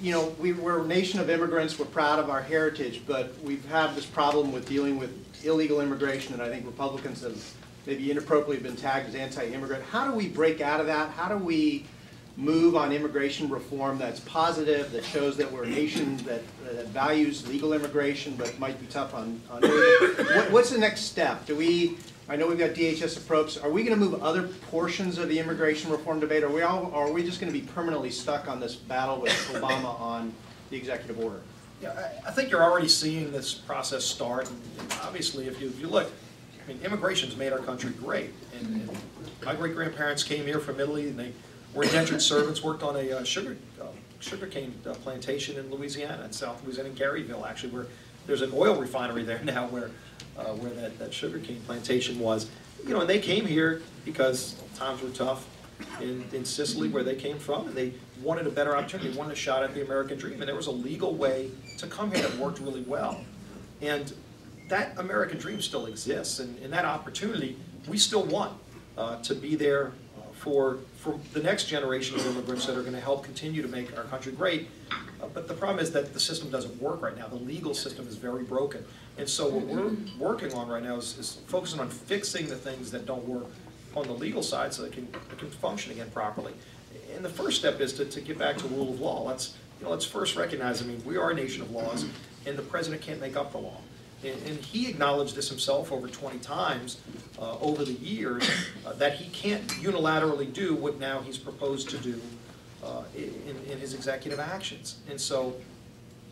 You 0.00 0.12
know, 0.12 0.28
we, 0.38 0.52
we're 0.52 0.80
a 0.82 0.86
nation 0.86 1.18
of 1.20 1.30
immigrants, 1.30 1.78
we're 1.78 1.86
proud 1.86 2.18
of 2.18 2.28
our 2.28 2.42
heritage, 2.42 3.02
but 3.06 3.34
we've 3.42 3.64
had 3.66 3.94
this 3.94 4.04
problem 4.04 4.52
with 4.52 4.68
dealing 4.68 4.98
with 4.98 5.10
illegal 5.44 5.80
immigration, 5.80 6.34
and 6.34 6.42
I 6.42 6.48
think 6.48 6.66
Republicans 6.66 7.22
have 7.22 7.42
maybe 7.86 8.10
inappropriately 8.10 8.58
been 8.58 8.76
tagged 8.76 9.08
as 9.08 9.14
anti-immigrant. 9.14 9.84
How 9.84 10.08
do 10.10 10.14
we 10.16 10.28
break 10.28 10.60
out 10.60 10.80
of 10.80 10.86
that? 10.86 11.10
How 11.10 11.28
do 11.28 11.36
we 11.42 11.86
move 12.36 12.74
on 12.74 12.92
immigration 12.92 13.48
reform 13.48 13.98
that's 13.98 14.20
positive, 14.20 14.90
that 14.92 15.04
shows 15.04 15.36
that 15.36 15.50
we're 15.50 15.64
a 15.64 15.68
nation 15.68 16.16
that, 16.18 16.42
that 16.64 16.86
values 16.88 17.46
legal 17.48 17.72
immigration, 17.72 18.34
but 18.36 18.58
might 18.58 18.78
be 18.80 18.86
tough 18.86 19.14
on, 19.14 19.40
on 19.50 19.62
what, 19.62 20.50
what's 20.50 20.70
the 20.70 20.78
next 20.78 21.02
step? 21.02 21.46
Do 21.46 21.54
we, 21.54 21.96
I 22.28 22.36
know 22.36 22.48
we've 22.48 22.58
got 22.58 22.70
DHS 22.70 23.18
approach, 23.18 23.58
are 23.58 23.70
we 23.70 23.84
gonna 23.84 23.96
move 23.96 24.20
other 24.22 24.48
portions 24.70 25.18
of 25.18 25.28
the 25.28 25.38
immigration 25.38 25.90
reform 25.90 26.18
debate? 26.18 26.42
Are 26.42 26.50
we 26.50 26.62
all, 26.62 26.90
are 26.92 27.12
we 27.12 27.22
just 27.22 27.38
gonna 27.38 27.52
be 27.52 27.60
permanently 27.60 28.10
stuck 28.10 28.48
on 28.48 28.58
this 28.58 28.74
battle 28.74 29.20
with 29.20 29.32
Obama 29.52 29.98
on 30.00 30.32
the 30.70 30.76
executive 30.76 31.20
order? 31.20 31.40
Yeah, 31.80 31.90
I, 32.24 32.28
I 32.28 32.32
think 32.32 32.50
you're 32.50 32.62
already 32.62 32.88
seeing 32.88 33.30
this 33.30 33.54
process 33.54 34.04
start, 34.04 34.50
and 34.50 34.60
obviously, 35.02 35.46
if 35.46 35.60
you, 35.60 35.68
if 35.68 35.78
you 35.78 35.86
look, 35.86 36.10
I 36.64 36.68
mean, 36.68 36.80
immigration's 36.82 37.36
made 37.36 37.52
our 37.52 37.58
country 37.58 37.90
great. 37.90 38.30
And, 38.58 38.66
and 38.80 38.98
my 39.44 39.54
great-grandparents 39.54 40.22
came 40.22 40.46
here 40.46 40.60
from 40.60 40.80
Italy, 40.80 41.08
and 41.08 41.18
they 41.18 41.32
were 41.74 41.84
indentured 41.84 42.22
servants, 42.22 42.62
worked 42.62 42.82
on 42.82 42.96
a 42.96 43.12
uh, 43.12 43.24
sugar, 43.24 43.56
uh, 43.80 43.86
sugarcane 44.20 44.74
uh, 44.86 44.94
plantation 44.94 45.58
in 45.58 45.70
Louisiana, 45.70 46.24
in 46.24 46.32
South 46.32 46.62
Louisiana, 46.64 46.90
in 46.90 46.94
Garyville, 46.94 47.46
actually, 47.46 47.70
where 47.70 47.86
there's 48.26 48.42
an 48.42 48.52
oil 48.54 48.76
refinery 48.76 49.24
there 49.24 49.40
now 49.44 49.66
where, 49.66 49.90
uh, 50.38 50.52
where 50.54 50.72
that, 50.72 50.98
that 50.98 51.12
sugarcane 51.12 51.60
plantation 51.66 52.18
was. 52.18 52.48
You 52.86 52.94
know, 52.94 53.00
and 53.00 53.10
they 53.10 53.18
came 53.18 53.46
here 53.46 53.82
because 54.04 54.56
times 54.76 55.02
were 55.02 55.10
tough 55.10 55.46
in, 56.00 56.24
in 56.32 56.44
Sicily, 56.44 56.88
where 56.88 57.02
they 57.02 57.16
came 57.16 57.38
from, 57.38 57.66
and 57.66 57.76
they 57.76 57.92
wanted 58.22 58.46
a 58.46 58.50
better 58.50 58.76
opportunity, 58.76 59.10
they 59.10 59.18
wanted 59.18 59.32
a 59.32 59.36
shot 59.36 59.62
at 59.62 59.74
the 59.74 59.84
American 59.84 60.16
dream, 60.16 60.40
and 60.40 60.48
there 60.48 60.54
was 60.54 60.68
a 60.68 60.72
legal 60.72 61.14
way 61.14 61.50
to 61.78 61.86
come 61.86 62.12
here 62.12 62.22
that 62.22 62.38
worked 62.38 62.60
really 62.60 62.82
well. 62.82 63.24
And 63.80 64.12
that 64.68 64.96
American 64.98 65.38
dream 65.38 65.60
still 65.60 65.86
exists, 65.86 66.38
and, 66.38 66.56
and 66.62 66.72
that 66.72 66.84
opportunity, 66.84 67.58
we 67.88 67.98
still 67.98 68.24
want 68.24 68.52
uh, 68.96 69.20
to 69.22 69.34
be 69.34 69.56
there 69.56 69.92
for, 70.44 70.78
for 70.98 71.18
the 71.32 71.42
next 71.42 71.64
generation 71.68 72.14
of 72.16 72.26
immigrants 72.26 72.66
that 72.66 72.76
are 72.76 72.82
gonna 72.82 73.00
help 73.00 73.24
continue 73.24 73.62
to 73.62 73.68
make 73.68 73.96
our 73.96 74.04
country 74.04 74.30
great. 74.30 74.68
Uh, 74.90 75.26
But 75.32 75.48
the 75.48 75.54
problem 75.54 75.78
is 75.82 75.90
that 75.92 76.12
the 76.12 76.20
system 76.20 76.50
doesn't 76.50 76.80
work 76.82 77.00
right 77.00 77.16
now. 77.16 77.28
The 77.28 77.36
legal 77.36 77.72
system 77.74 78.06
is 78.06 78.16
very 78.16 78.44
broken. 78.44 78.84
And 79.16 79.26
so 79.26 79.48
what 79.48 79.64
we're 79.64 79.96
working 80.18 80.52
on 80.52 80.68
right 80.68 80.82
now 80.82 80.96
is, 80.96 81.16
is 81.18 81.40
focusing 81.46 81.80
on 81.80 81.88
fixing 81.88 82.46
the 82.46 82.56
things 82.56 82.90
that 82.90 83.06
don't 83.06 83.26
work 83.26 83.46
on 83.96 84.06
the 84.06 84.12
legal 84.12 84.42
side 84.42 84.74
so 84.74 84.82
they 84.82 84.90
can, 84.90 85.08
they 85.30 85.36
can 85.36 85.48
function 85.48 85.92
again 85.92 86.10
properly. 86.10 86.52
And 87.16 87.24
the 87.24 87.30
first 87.30 87.58
step 87.58 87.80
is 87.80 87.94
to, 87.94 88.04
to 88.04 88.20
get 88.20 88.38
back 88.38 88.58
to 88.58 88.68
rule 88.68 88.90
of 88.90 89.00
law. 89.00 89.22
Let's, 89.22 89.56
you 89.78 89.84
know, 89.84 89.92
let's 89.92 90.04
first 90.04 90.36
recognize, 90.36 90.82
I 90.82 90.84
mean, 90.84 91.00
we 91.06 91.16
are 91.16 91.30
a 91.30 91.34
nation 91.34 91.62
of 91.62 91.70
laws, 91.70 92.04
and 92.44 92.58
the 92.58 92.62
president 92.62 93.00
can't 93.00 93.20
make 93.20 93.36
up 93.36 93.52
the 93.52 93.58
law. 93.58 93.78
And, 94.24 94.42
and 94.46 94.58
he 94.58 94.88
acknowledged 94.88 95.34
this 95.36 95.48
himself 95.48 95.92
over 95.92 96.08
twenty 96.08 96.38
times, 96.38 97.00
uh, 97.38 97.58
over 97.58 97.84
the 97.84 97.92
years, 97.92 98.48
uh, 98.86 98.92
that 98.94 99.16
he 99.16 99.30
can't 99.30 99.66
unilaterally 99.68 100.52
do 100.52 100.74
what 100.74 100.98
now 100.98 101.20
he's 101.20 101.38
proposed 101.38 101.90
to 101.90 101.98
do, 101.98 102.20
uh, 102.82 103.02
in, 103.16 103.56
in 103.70 103.78
his 103.78 103.94
executive 103.94 104.40
actions. 104.40 104.96
And 105.10 105.20
so, 105.20 105.54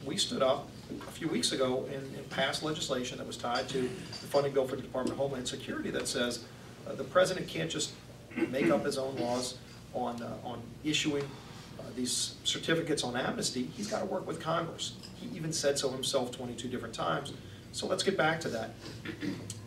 we 0.04 0.16
stood 0.16 0.42
up 0.42 0.68
a 1.08 1.10
few 1.12 1.28
weeks 1.28 1.52
ago 1.52 1.88
and, 1.92 2.02
and 2.16 2.30
passed 2.30 2.62
legislation 2.62 3.18
that 3.18 3.26
was 3.26 3.36
tied 3.36 3.68
to 3.68 3.82
the 3.82 3.88
funding 4.26 4.52
bill 4.52 4.66
for 4.66 4.76
the 4.76 4.82
Department 4.82 5.12
of 5.12 5.18
Homeland 5.18 5.46
Security 5.46 5.90
that 5.90 6.08
says 6.08 6.44
uh, 6.86 6.94
the 6.94 7.04
president 7.04 7.48
can't 7.48 7.70
just 7.70 7.92
make 8.48 8.70
up 8.70 8.84
his 8.84 8.98
own 8.98 9.16
laws 9.16 9.56
on, 9.94 10.20
uh, 10.22 10.34
on 10.44 10.60
issuing 10.84 11.24
uh, 11.78 11.82
these 11.94 12.34
certificates 12.44 13.04
on 13.04 13.16
amnesty. 13.16 13.64
He's 13.76 13.86
got 13.86 14.00
to 14.00 14.06
work 14.06 14.26
with 14.26 14.40
Congress. 14.40 14.94
He 15.14 15.34
even 15.36 15.52
said 15.52 15.78
so 15.78 15.90
himself 15.90 16.32
22 16.32 16.68
different 16.68 16.94
times. 16.94 17.32
So 17.72 17.86
let's 17.86 18.02
get 18.02 18.16
back 18.18 18.38
to 18.42 18.48
that. 18.50 18.70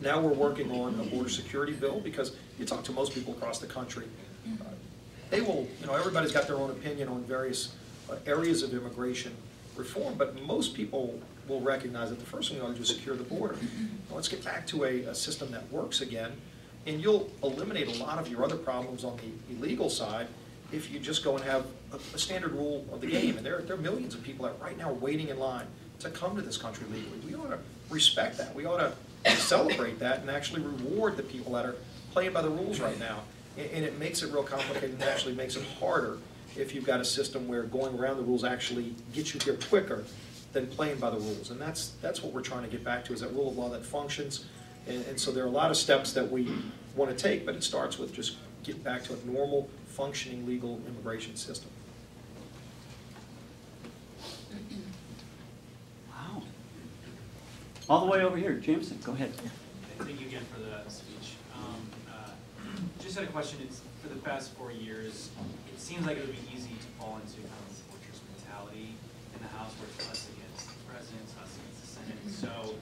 Now 0.00 0.20
we're 0.20 0.32
working 0.32 0.70
on 0.70 0.98
a 1.00 1.02
border 1.04 1.28
security 1.28 1.72
bill 1.72 2.00
because 2.00 2.36
you 2.58 2.64
talk 2.64 2.84
to 2.84 2.92
most 2.92 3.12
people 3.12 3.34
across 3.34 3.58
the 3.58 3.66
country, 3.66 4.06
uh, 4.60 4.64
they 5.28 5.40
will, 5.40 5.66
you 5.80 5.86
know, 5.86 5.94
everybody's 5.94 6.30
got 6.30 6.46
their 6.46 6.56
own 6.56 6.70
opinion 6.70 7.08
on 7.08 7.24
various 7.24 7.74
uh, 8.08 8.14
areas 8.26 8.62
of 8.62 8.72
immigration 8.72 9.34
reform, 9.76 10.14
but 10.16 10.40
most 10.46 10.74
people 10.74 11.18
will 11.48 11.60
recognize 11.60 12.10
that 12.10 12.20
the 12.20 12.24
first 12.24 12.50
thing 12.50 12.58
we 12.60 12.64
ought 12.64 12.70
to 12.70 12.74
do 12.76 12.82
is 12.82 12.88
secure 12.88 13.16
the 13.16 13.24
border. 13.24 13.56
Now, 14.08 14.14
Let's 14.14 14.28
get 14.28 14.44
back 14.44 14.66
to 14.68 14.84
a, 14.84 15.02
a 15.02 15.14
system 15.14 15.50
that 15.50 15.70
works 15.72 16.00
again, 16.00 16.32
and 16.86 17.00
you'll 17.00 17.30
eliminate 17.42 17.88
a 17.88 18.02
lot 18.02 18.18
of 18.18 18.28
your 18.28 18.44
other 18.44 18.56
problems 18.56 19.04
on 19.04 19.16
the 19.16 19.54
illegal 19.54 19.90
side 19.90 20.28
if 20.72 20.90
you 20.90 20.98
just 21.00 21.24
go 21.24 21.36
and 21.36 21.44
have 21.44 21.66
a, 21.92 21.96
a 22.14 22.18
standard 22.18 22.52
rule 22.52 22.84
of 22.92 23.00
the 23.00 23.06
game. 23.08 23.36
And 23.36 23.44
there, 23.44 23.60
there 23.62 23.74
are 23.74 23.80
millions 23.80 24.14
of 24.14 24.22
people 24.22 24.44
that 24.46 24.60
right 24.60 24.78
now 24.78 24.90
are 24.90 24.94
waiting 24.94 25.28
in 25.28 25.38
line 25.38 25.66
to 26.00 26.10
come 26.10 26.36
to 26.36 26.42
this 26.42 26.56
country 26.56 26.86
legally. 26.92 27.18
We 27.26 27.34
ought 27.34 27.50
to 27.50 27.58
respect 27.90 28.38
that. 28.38 28.54
We 28.54 28.66
ought 28.66 28.78
to 28.78 29.30
celebrate 29.36 29.98
that 29.98 30.20
and 30.20 30.30
actually 30.30 30.62
reward 30.62 31.16
the 31.16 31.22
people 31.22 31.52
that 31.52 31.64
are 31.64 31.76
playing 32.12 32.32
by 32.32 32.42
the 32.42 32.50
rules 32.50 32.80
right 32.80 32.98
now. 32.98 33.20
And, 33.56 33.70
and 33.70 33.84
it 33.84 33.98
makes 33.98 34.22
it 34.22 34.32
real 34.32 34.42
complicated 34.42 34.90
and 34.90 35.02
actually 35.02 35.34
makes 35.34 35.56
it 35.56 35.64
harder 35.80 36.18
if 36.56 36.74
you've 36.74 36.86
got 36.86 37.00
a 37.00 37.04
system 37.04 37.48
where 37.48 37.64
going 37.64 37.98
around 37.98 38.16
the 38.16 38.22
rules 38.22 38.44
actually 38.44 38.94
gets 39.12 39.34
you 39.34 39.40
here 39.40 39.58
quicker 39.68 40.04
than 40.52 40.66
playing 40.66 40.98
by 40.98 41.10
the 41.10 41.18
rules. 41.18 41.50
And 41.50 41.60
that's, 41.60 41.92
that's 42.00 42.22
what 42.22 42.32
we're 42.32 42.42
trying 42.42 42.62
to 42.62 42.68
get 42.68 42.82
back 42.82 43.04
to, 43.06 43.12
is 43.12 43.20
that 43.20 43.32
rule 43.32 43.50
of 43.50 43.58
law 43.58 43.68
that 43.70 43.84
functions. 43.84 44.46
And, 44.86 45.04
and 45.06 45.20
so 45.20 45.30
there 45.30 45.44
are 45.44 45.48
a 45.48 45.50
lot 45.50 45.70
of 45.70 45.76
steps 45.76 46.12
that 46.14 46.30
we 46.30 46.50
want 46.94 47.10
to 47.10 47.16
take, 47.16 47.44
but 47.44 47.54
it 47.54 47.62
starts 47.62 47.98
with 47.98 48.14
just 48.14 48.36
getting 48.62 48.82
back 48.82 49.04
to 49.04 49.12
a 49.12 49.26
normal, 49.26 49.68
functioning 49.86 50.46
legal 50.46 50.80
immigration 50.88 51.36
system. 51.36 51.70
All 57.88 58.04
the 58.04 58.10
way 58.10 58.22
over 58.22 58.36
here, 58.36 58.54
Jameson, 58.54 58.98
go 59.04 59.12
ahead. 59.12 59.32
Thank 59.98 60.20
you 60.20 60.26
again 60.26 60.42
for 60.52 60.58
the 60.60 60.82
speech. 60.90 61.38
Um, 61.54 61.78
uh, 62.10 62.30
Just 63.00 63.14
had 63.14 63.24
a 63.24 63.30
question, 63.30 63.60
it's, 63.62 63.80
for 64.02 64.08
the 64.08 64.18
past 64.26 64.52
four 64.54 64.72
years, 64.72 65.30
it 65.72 65.80
seems 65.80 66.04
like 66.04 66.18
it 66.18 66.26
would 66.26 66.34
be 66.34 66.50
easy 66.54 66.74
to 66.74 66.88
fall 66.98 67.20
into 67.22 67.38
kind 67.46 67.62
of 67.62 67.68
this 67.70 67.82
fortress 67.86 68.18
mentality 68.34 68.90
in 69.34 69.40
the 69.40 69.48
House 69.54 69.70
where 69.78 69.86
it's 69.94 70.02
us 70.10 70.26
against 70.34 70.66
the 70.66 70.82
president, 70.90 71.30
us 71.38 71.54
against 71.54 71.80
the 71.80 71.90
Senate. 71.94 72.20
So 72.26 72.74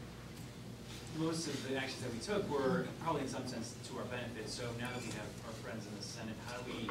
most 1.20 1.46
of 1.52 1.68
the 1.68 1.76
actions 1.76 2.00
that 2.00 2.12
we 2.12 2.18
took 2.24 2.48
were 2.48 2.88
probably 3.04 3.22
in 3.22 3.28
some 3.28 3.46
sense 3.46 3.76
to 3.86 3.98
our 4.00 4.08
benefit. 4.08 4.48
So 4.48 4.64
now 4.80 4.88
that 4.88 5.04
we 5.04 5.12
have 5.20 5.28
our 5.44 5.54
friends 5.60 5.84
in 5.84 5.92
the 6.00 6.02
Senate, 6.02 6.34
how 6.48 6.56
do 6.64 6.72
we 6.72 6.88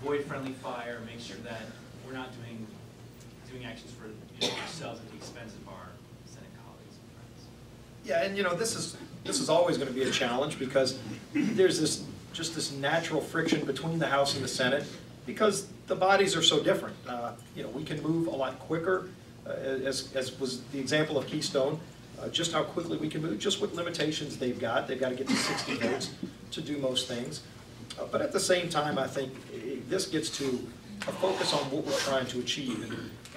avoid 0.00 0.24
friendly 0.24 0.56
fire, 0.64 1.04
make 1.04 1.20
sure 1.20 1.36
that 1.44 1.68
we're 2.08 2.16
not 2.16 2.32
doing, 2.40 2.66
doing 3.52 3.68
actions 3.68 3.92
for 3.92 4.08
you 4.08 4.40
know, 4.40 4.56
ourselves 4.64 5.04
at 5.04 5.06
the 5.12 5.20
expense 5.20 5.52
of 5.52 5.68
our 5.68 5.92
Senate 6.26 6.50
colleagues 6.64 6.96
and 6.98 7.06
friends? 7.14 7.38
Yeah, 8.06 8.22
and 8.22 8.36
you 8.36 8.44
know, 8.44 8.54
this 8.54 8.76
is, 8.76 8.96
this 9.24 9.40
is 9.40 9.48
always 9.50 9.76
gonna 9.76 9.90
be 9.90 10.04
a 10.04 10.10
challenge 10.10 10.58
because 10.58 10.98
there's 11.34 11.80
this, 11.80 12.04
just 12.32 12.54
this 12.54 12.70
natural 12.72 13.20
friction 13.20 13.64
between 13.66 13.98
the 13.98 14.06
House 14.06 14.36
and 14.36 14.44
the 14.44 14.48
Senate 14.48 14.84
because 15.26 15.66
the 15.88 15.96
bodies 15.96 16.36
are 16.36 16.42
so 16.42 16.62
different. 16.62 16.94
Uh, 17.08 17.32
You 17.56 17.64
know, 17.64 17.68
we 17.70 17.82
can 17.82 18.00
move 18.02 18.28
a 18.28 18.36
lot 18.36 18.58
quicker, 18.60 19.10
uh, 19.44 19.50
as, 19.50 20.14
as 20.14 20.38
was 20.38 20.62
the 20.72 20.78
example 20.78 21.18
of 21.18 21.26
Keystone, 21.26 21.80
uh, 22.20 22.28
just 22.28 22.52
how 22.52 22.62
quickly 22.62 22.96
we 22.96 23.08
can 23.08 23.22
move, 23.22 23.38
just 23.38 23.60
with 23.60 23.74
limitations 23.74 24.36
they've 24.38 24.58
got. 24.58 24.86
They've 24.86 25.00
got 25.00 25.10
to 25.10 25.16
get 25.16 25.28
to 25.28 25.34
sixty 25.36 25.74
votes 25.74 26.10
to 26.52 26.60
do 26.60 26.78
most 26.78 27.08
things. 27.08 27.42
Uh, 27.98 28.04
But 28.12 28.22
at 28.22 28.32
the 28.32 28.40
same 28.40 28.68
time, 28.68 28.98
I 28.98 29.08
think 29.08 29.32
this 29.88 30.06
gets 30.06 30.30
to 30.38 30.46
a 31.08 31.12
focus 31.12 31.52
on 31.52 31.60
what 31.72 31.84
we're 31.84 31.98
trying 32.10 32.26
to 32.26 32.38
achieve. 32.38 32.78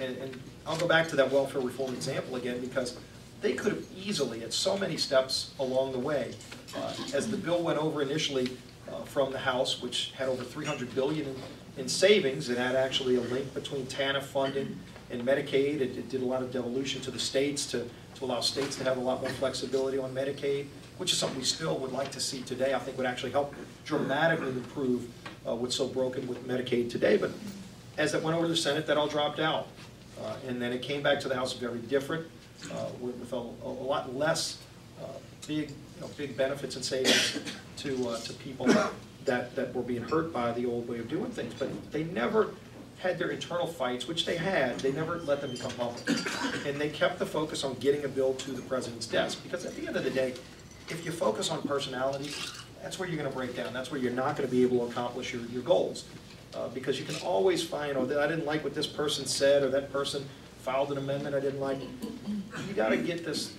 And, 0.00 0.16
and 0.16 0.40
I'll 0.66 0.78
go 0.78 0.88
back 0.88 1.08
to 1.08 1.16
that 1.16 1.30
welfare 1.30 1.60
reform 1.60 1.92
example 1.94 2.36
again, 2.36 2.60
because 2.60 2.96
they 3.40 3.52
could 3.54 3.72
have 3.72 3.84
easily, 3.96 4.42
at 4.42 4.52
so 4.52 4.76
many 4.76 4.96
steps 4.96 5.52
along 5.58 5.92
the 5.92 5.98
way, 5.98 6.34
uh, 6.76 6.92
as 7.14 7.30
the 7.30 7.36
bill 7.36 7.62
went 7.62 7.78
over 7.78 8.02
initially 8.02 8.50
uh, 8.90 9.02
from 9.04 9.32
the 9.32 9.38
House, 9.38 9.80
which 9.82 10.12
had 10.16 10.28
over 10.28 10.42
300 10.42 10.94
billion 10.94 11.26
in, 11.26 11.36
in 11.78 11.88
savings, 11.88 12.48
it 12.48 12.58
had 12.58 12.74
actually 12.74 13.16
a 13.16 13.20
link 13.20 13.52
between 13.54 13.86
TANF 13.86 14.22
funding 14.22 14.78
and 15.10 15.22
Medicaid. 15.22 15.80
It, 15.80 15.96
it 15.96 16.08
did 16.08 16.22
a 16.22 16.24
lot 16.24 16.42
of 16.42 16.52
devolution 16.52 17.00
to 17.02 17.10
the 17.10 17.18
states 17.18 17.66
to, 17.66 17.88
to 18.16 18.24
allow 18.24 18.40
states 18.40 18.76
to 18.76 18.84
have 18.84 18.96
a 18.96 19.00
lot 19.00 19.20
more 19.20 19.30
flexibility 19.30 19.98
on 19.98 20.14
Medicaid, 20.14 20.66
which 20.98 21.12
is 21.12 21.18
something 21.18 21.38
we 21.38 21.44
still 21.44 21.78
would 21.78 21.92
like 21.92 22.10
to 22.12 22.20
see 22.20 22.42
today. 22.42 22.74
I 22.74 22.78
think 22.78 22.96
would 22.96 23.06
actually 23.06 23.32
help 23.32 23.54
dramatically 23.84 24.48
improve 24.48 25.08
uh, 25.46 25.54
what's 25.54 25.74
so 25.74 25.88
broken 25.88 26.26
with 26.26 26.46
Medicaid 26.46 26.90
today. 26.90 27.16
But 27.16 27.30
as 27.96 28.14
it 28.14 28.22
went 28.22 28.36
over 28.36 28.46
to 28.46 28.50
the 28.50 28.56
Senate, 28.56 28.86
that 28.86 28.96
all 28.96 29.08
dropped 29.08 29.40
out. 29.40 29.68
Uh, 30.20 30.36
And 30.46 30.60
then 30.60 30.72
it 30.72 30.82
came 30.82 31.02
back 31.02 31.18
to 31.20 31.28
the 31.28 31.34
House 31.34 31.54
very 31.54 31.78
different, 31.78 32.26
with 33.00 33.16
with 33.16 33.32
a 33.32 33.36
a 33.36 33.68
lot 33.68 34.14
less 34.14 34.58
uh, 35.02 35.06
big, 35.46 35.70
you 35.70 36.00
know, 36.00 36.08
big 36.16 36.36
benefits 36.36 36.76
and 36.76 36.84
savings 36.84 37.38
to, 37.76 38.08
uh, 38.08 38.18
to 38.18 38.32
people 38.34 38.66
that, 39.24 39.54
that 39.56 39.74
were 39.74 39.82
being 39.82 40.02
hurt 40.02 40.32
by 40.32 40.52
the 40.52 40.66
old 40.66 40.88
way 40.88 40.98
of 40.98 41.08
doing 41.08 41.30
things. 41.30 41.54
But 41.58 41.68
they 41.92 42.04
never 42.04 42.54
had 42.98 43.18
their 43.18 43.30
internal 43.30 43.66
fights, 43.66 44.06
which 44.06 44.26
they 44.26 44.36
had, 44.36 44.78
they 44.80 44.92
never 44.92 45.18
let 45.20 45.40
them 45.40 45.52
become 45.52 45.72
public. 45.72 46.06
And 46.66 46.78
they 46.78 46.90
kept 46.90 47.18
the 47.18 47.26
focus 47.26 47.64
on 47.64 47.74
getting 47.74 48.04
a 48.04 48.08
bill 48.08 48.34
to 48.34 48.50
the 48.52 48.62
president's 48.62 49.06
desk, 49.06 49.42
because 49.42 49.64
at 49.64 49.74
the 49.74 49.86
end 49.86 49.96
of 49.96 50.04
the 50.04 50.10
day, 50.10 50.34
if 50.88 51.04
you 51.04 51.10
focus 51.10 51.50
on 51.50 51.62
personalities, 51.62 52.52
that's 52.82 52.98
where 52.98 53.08
you're 53.08 53.16
gonna 53.16 53.34
break 53.34 53.56
down, 53.56 53.72
that's 53.72 53.90
where 53.90 54.00
you're 54.00 54.12
not 54.12 54.36
gonna 54.36 54.48
be 54.48 54.62
able 54.62 54.84
to 54.84 54.92
accomplish 54.92 55.32
your, 55.32 55.42
your 55.46 55.62
goals. 55.62 56.04
Uh, 56.54 56.68
because 56.68 56.98
you 56.98 57.06
can 57.06 57.14
always 57.22 57.62
find, 57.62 57.96
oh, 57.96 58.02
I 58.02 58.26
didn't 58.26 58.44
like 58.44 58.64
what 58.64 58.74
this 58.74 58.86
person 58.86 59.24
said, 59.24 59.62
or 59.62 59.70
that 59.70 59.92
person 59.92 60.28
filed 60.58 60.92
an 60.92 60.98
amendment 60.98 61.34
I 61.34 61.40
didn't 61.40 61.60
like. 61.60 61.78
You 62.26 62.74
gotta 62.74 62.96
get 62.96 63.24
this 63.24 63.54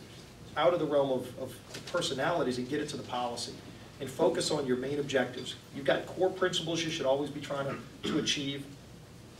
out 0.57 0.73
of 0.73 0.79
the 0.79 0.85
realm 0.85 1.11
of, 1.11 1.39
of 1.39 1.55
personalities 1.91 2.57
and 2.57 2.67
get 2.67 2.81
it 2.81 2.89
to 2.89 2.97
the 2.97 3.03
policy. 3.03 3.53
And 3.99 4.09
focus 4.09 4.49
on 4.49 4.65
your 4.65 4.77
main 4.77 4.99
objectives. 4.99 5.55
You've 5.75 5.85
got 5.85 6.07
core 6.07 6.31
principles 6.31 6.83
you 6.83 6.89
should 6.89 7.05
always 7.05 7.29
be 7.29 7.39
trying 7.39 7.67
to, 7.67 8.09
to 8.09 8.17
achieve. 8.17 8.65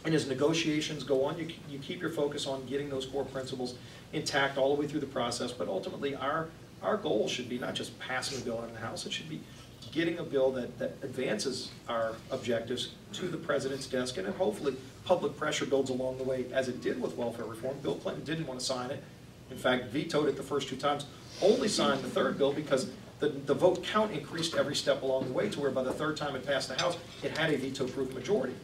And 0.05 0.13
as 0.13 0.27
negotiations 0.27 1.03
go 1.03 1.25
on, 1.25 1.37
you, 1.39 1.49
you 1.67 1.79
keep 1.79 1.99
your 1.99 2.11
focus 2.11 2.45
on 2.45 2.65
getting 2.67 2.87
those 2.89 3.07
core 3.07 3.25
principles 3.25 3.75
intact 4.13 4.57
all 4.57 4.75
the 4.75 4.79
way 4.79 4.87
through 4.87 4.99
the 4.99 5.07
process. 5.07 5.51
But 5.51 5.67
ultimately, 5.67 6.15
our, 6.15 6.49
our 6.83 6.97
goal 6.97 7.27
should 7.27 7.49
be 7.49 7.57
not 7.57 7.73
just 7.73 7.97
passing 7.99 8.39
a 8.39 8.45
bill 8.45 8.63
in 8.63 8.71
the 8.73 8.79
House, 8.79 9.05
it 9.07 9.13
should 9.13 9.29
be 9.29 9.41
getting 9.91 10.19
a 10.19 10.23
bill 10.23 10.51
that, 10.51 10.77
that 10.77 10.95
advances 11.01 11.71
our 11.89 12.13
objectives 12.29 12.89
to 13.13 13.27
the 13.27 13.37
president's 13.37 13.87
desk. 13.87 14.17
And 14.17 14.27
then 14.27 14.33
hopefully, 14.33 14.75
public 15.05 15.37
pressure 15.37 15.65
builds 15.65 15.89
along 15.89 16.17
the 16.17 16.23
way, 16.23 16.45
as 16.53 16.67
it 16.67 16.81
did 16.81 17.01
with 17.01 17.15
welfare 17.15 17.45
reform. 17.45 17.77
Bill 17.81 17.95
Clinton 17.95 18.23
didn't 18.23 18.47
want 18.47 18.59
to 18.59 18.65
sign 18.65 18.91
it. 18.91 19.03
In 19.49 19.57
fact, 19.57 19.85
vetoed 19.87 20.29
it 20.29 20.37
the 20.37 20.43
first 20.43 20.69
two 20.69 20.77
times, 20.77 21.05
only 21.41 21.67
signed 21.67 22.01
the 22.03 22.09
third 22.09 22.37
bill 22.37 22.53
because 22.53 22.89
the, 23.19 23.29
the 23.29 23.53
vote 23.53 23.83
count 23.83 24.11
increased 24.11 24.55
every 24.55 24.75
step 24.75 25.03
along 25.03 25.27
the 25.27 25.33
way 25.33 25.49
to 25.49 25.59
where 25.59 25.71
by 25.71 25.83
the 25.83 25.91
third 25.93 26.17
time 26.17 26.35
it 26.35 26.45
passed 26.45 26.69
the 26.69 26.81
House, 26.81 26.97
it 27.21 27.37
had 27.37 27.53
a 27.53 27.57
veto-proof 27.57 28.13
majority. 28.13 28.55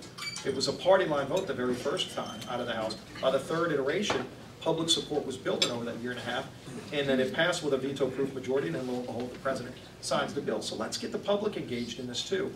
It 0.46 0.56
was 0.56 0.68
a 0.68 0.74
party 0.74 1.06
line 1.06 1.28
vote 1.28 1.46
the 1.48 1.54
very 1.54 1.76
first 1.76 2.16
time 2.16 2.40
out 2.50 2.60
of 2.60 2.68
the 2.68 2.74
House. 2.74 2.98
By 3.22 3.32
the 3.32 3.40
third 3.40 3.72
iteration, 3.72 4.26
public 4.62 4.90
support 4.90 5.26
was 5.26 5.38
building 5.38 5.70
over 5.72 5.86
that 5.86 5.98
year 5.98 6.12
and 6.12 6.20
a 6.20 6.24
half, 6.24 6.48
and 6.92 7.08
then 7.08 7.20
it 7.20 7.34
passed 7.34 7.64
with 7.64 7.74
a 7.74 7.78
veto-proof 7.78 8.34
majority, 8.34 8.68
and 8.68 8.76
then 8.78 8.88
lo 8.88 8.96
and 8.96 9.06
behold, 9.06 9.34
the 9.34 9.40
president 9.40 9.76
signs 10.02 10.34
the 10.34 10.42
bill. 10.42 10.62
So 10.62 10.76
let's 10.76 10.98
get 10.98 11.12
the 11.12 11.20
public 11.20 11.58
engaged 11.58 12.00
in 12.00 12.08
this 12.08 12.28
too. 12.28 12.52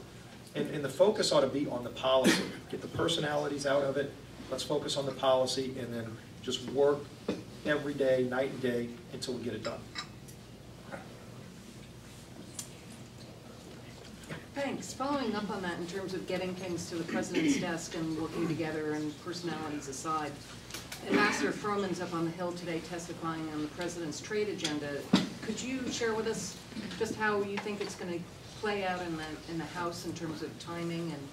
And, 0.56 0.70
and 0.70 0.84
the 0.84 0.90
focus 0.90 1.32
ought 1.32 1.42
to 1.42 1.48
be 1.48 1.68
on 1.68 1.84
the 1.84 1.90
policy, 1.90 2.44
get 2.70 2.82
the 2.82 2.88
personalities 2.90 3.66
out 3.66 3.84
of 3.84 3.98
it, 3.98 4.12
let's 4.50 4.64
focus 4.64 4.98
on 4.98 5.06
the 5.06 5.14
policy, 5.14 5.74
and 5.80 5.94
then 5.94 6.18
just 6.42 6.70
work 6.72 7.00
every 7.66 7.94
day, 7.94 8.28
night 8.30 8.52
and 8.52 8.62
day, 8.62 8.90
until 9.14 9.36
we 9.36 9.44
get 9.44 9.54
it 9.54 9.64
done. 9.64 9.80
Thanks. 14.54 14.94
Following 14.94 15.34
up 15.34 15.50
on 15.50 15.62
that 15.62 15.80
in 15.80 15.88
terms 15.88 16.14
of 16.14 16.28
getting 16.28 16.54
things 16.56 16.90
to 16.90 16.96
the 16.96 17.04
president's 17.06 17.60
desk 17.60 17.96
and 17.96 18.22
working 18.22 18.48
together 18.48 18.92
and 18.92 19.24
personalities 19.24 19.88
aside, 19.88 20.32
Ambassador 21.10 21.52
Froman's 21.52 22.02
up 22.02 22.14
on 22.14 22.26
the 22.26 22.32
Hill 22.32 22.52
today 22.52 22.82
testifying 22.90 23.48
on 23.54 23.62
the 23.62 23.68
president's 23.70 24.20
trade 24.20 24.50
agenda. 24.50 24.98
Could 25.42 25.62
you 25.62 25.90
share 25.90 26.14
with 26.14 26.28
us 26.28 26.58
just 27.00 27.16
how 27.16 27.42
you 27.42 27.58
think 27.58 27.82
it's 27.82 27.96
going 27.96 28.14
to 28.14 28.20
play 28.62 28.86
out 28.86 29.02
in 29.02 29.18
the, 29.18 29.24
in 29.50 29.58
the 29.58 29.66
House 29.66 30.06
in 30.06 30.14
terms 30.14 30.44
of 30.44 30.58
timing 30.60 31.12
and 31.12 31.28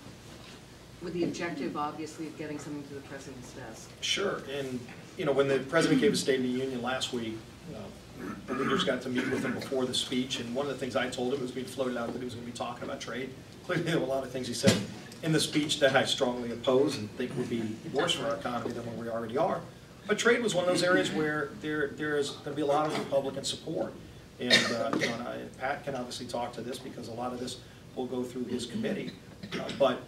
with 1.03 1.13
the 1.13 1.25
objective, 1.25 1.77
obviously, 1.77 2.27
of 2.27 2.37
getting 2.39 2.59
something 2.59 2.83
to 2.85 2.95
the 2.95 3.01
president's 3.03 3.53
desk? 3.53 3.91
Sure, 4.01 4.43
and, 4.59 4.81
you 5.17 5.27
know, 5.27 5.33
when 5.33 5.47
the 5.47 5.59
president 5.61 6.01
gave 6.01 6.15
a 6.15 6.17
State 6.17 6.41
of 6.41 6.43
the 6.43 6.49
Union 6.49 6.83
last 6.83 7.13
week, 7.13 7.37
uh, 7.77 8.25
the 8.47 8.55
leaders 8.55 8.83
got 8.83 9.03
to 9.03 9.11
meet 9.11 9.31
with 9.31 9.45
him 9.45 9.53
before 9.53 9.85
the 9.85 9.95
speech, 9.95 10.41
and 10.41 10.53
one 10.55 10.67
of 10.67 10.73
the 10.73 10.79
things 10.79 10.97
I 10.97 11.09
told 11.09 11.35
him 11.35 11.43
was 11.43 11.53
being 11.53 11.67
floated 11.67 11.97
out 11.99 12.13
that 12.13 12.19
he 12.19 12.25
was 12.25 12.35
gonna 12.35 12.47
be 12.47 12.53
talking 12.53 12.83
about 12.83 13.01
trade. 13.01 13.31
Clearly, 13.67 13.85
there 13.85 13.99
were 13.99 14.07
a 14.07 14.09
lot 14.09 14.25
of 14.25 14.31
things 14.31 14.49
he 14.49 14.55
said 14.55 14.75
in 15.23 15.31
the 15.31 15.39
speech 15.39 15.79
that 15.81 15.95
I 15.95 16.05
strongly 16.05 16.51
oppose 16.51 16.97
and 16.97 17.11
think 17.17 17.37
would 17.37 17.51
be 17.51 17.63
worse 17.93 18.15
for 18.15 18.27
our 18.27 18.37
economy 18.37 18.73
than 18.73 18.85
where 18.87 19.05
we 19.05 19.09
already 19.09 19.37
are. 19.37 19.61
But 20.07 20.19
trade 20.19 20.43
was 20.43 20.55
one 20.55 20.65
of 20.65 20.71
those 20.71 20.83
areas 20.83 21.13
where 21.13 21.51
there, 21.61 21.89
there 21.89 22.17
is 22.17 22.31
gonna 22.31 22.57
be 22.57 22.63
a 22.63 22.67
lot 22.67 22.87
of 22.87 22.99
Republican 22.99 23.45
support. 23.45 23.93
And, 24.41 24.53
uh, 24.53 24.91
you 24.99 25.07
know, 25.07 25.15
and 25.15 25.29
I- 25.29 25.45
Pat 25.59 25.85
can 25.85 25.95
obviously 25.95 26.27
talk 26.27 26.53
to 26.55 26.61
this, 26.61 26.79
because 26.79 27.09
a 27.09 27.13
lot 27.13 27.33
of 27.33 27.41
this 27.41 27.59
will 27.97 28.07
go 28.07 28.23
through 28.23 28.45
his 28.45 28.67
committee. 28.67 29.11
Uh, 29.53 29.69
But 29.79 30.01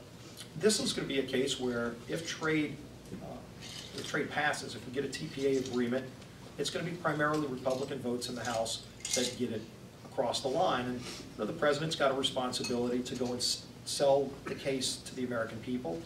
this 0.57 0.81
is 0.81 0.93
gonna 0.93 1.09
be 1.09 1.19
a 1.19 1.25
case 1.27 1.59
where 1.59 1.95
if 2.09 2.27
trade, 2.27 2.77
uh, 3.23 3.37
if 3.97 4.09
trade 4.09 4.31
passes, 4.31 4.75
if 4.75 4.87
we 4.87 4.93
get 4.93 5.05
a 5.05 5.09
TPA 5.09 5.57
agreement, 5.59 6.05
it's 6.59 6.71
gonna 6.71 6.85
be 6.85 6.93
primarily 6.97 7.47
Republican 7.47 7.99
votes 8.01 8.29
in 8.29 8.35
the 8.35 8.45
House 8.45 8.83
that 9.15 9.37
get 9.39 9.51
it 9.51 9.63
across 10.05 10.41
the 10.43 10.49
line. 10.49 10.85
And 10.87 11.01
you 11.01 11.07
know, 11.39 11.45
the 11.47 11.53
president's 11.53 11.97
got 11.97 12.11
a 12.11 12.15
responsibility 12.15 13.01
to 13.01 13.15
go 13.17 13.33
and 13.33 13.45
sell 13.85 14.31
the 14.45 14.55
case 14.55 14.97
to 15.07 15.15
the 15.15 15.25
American 15.25 15.59
people, 15.59 16.01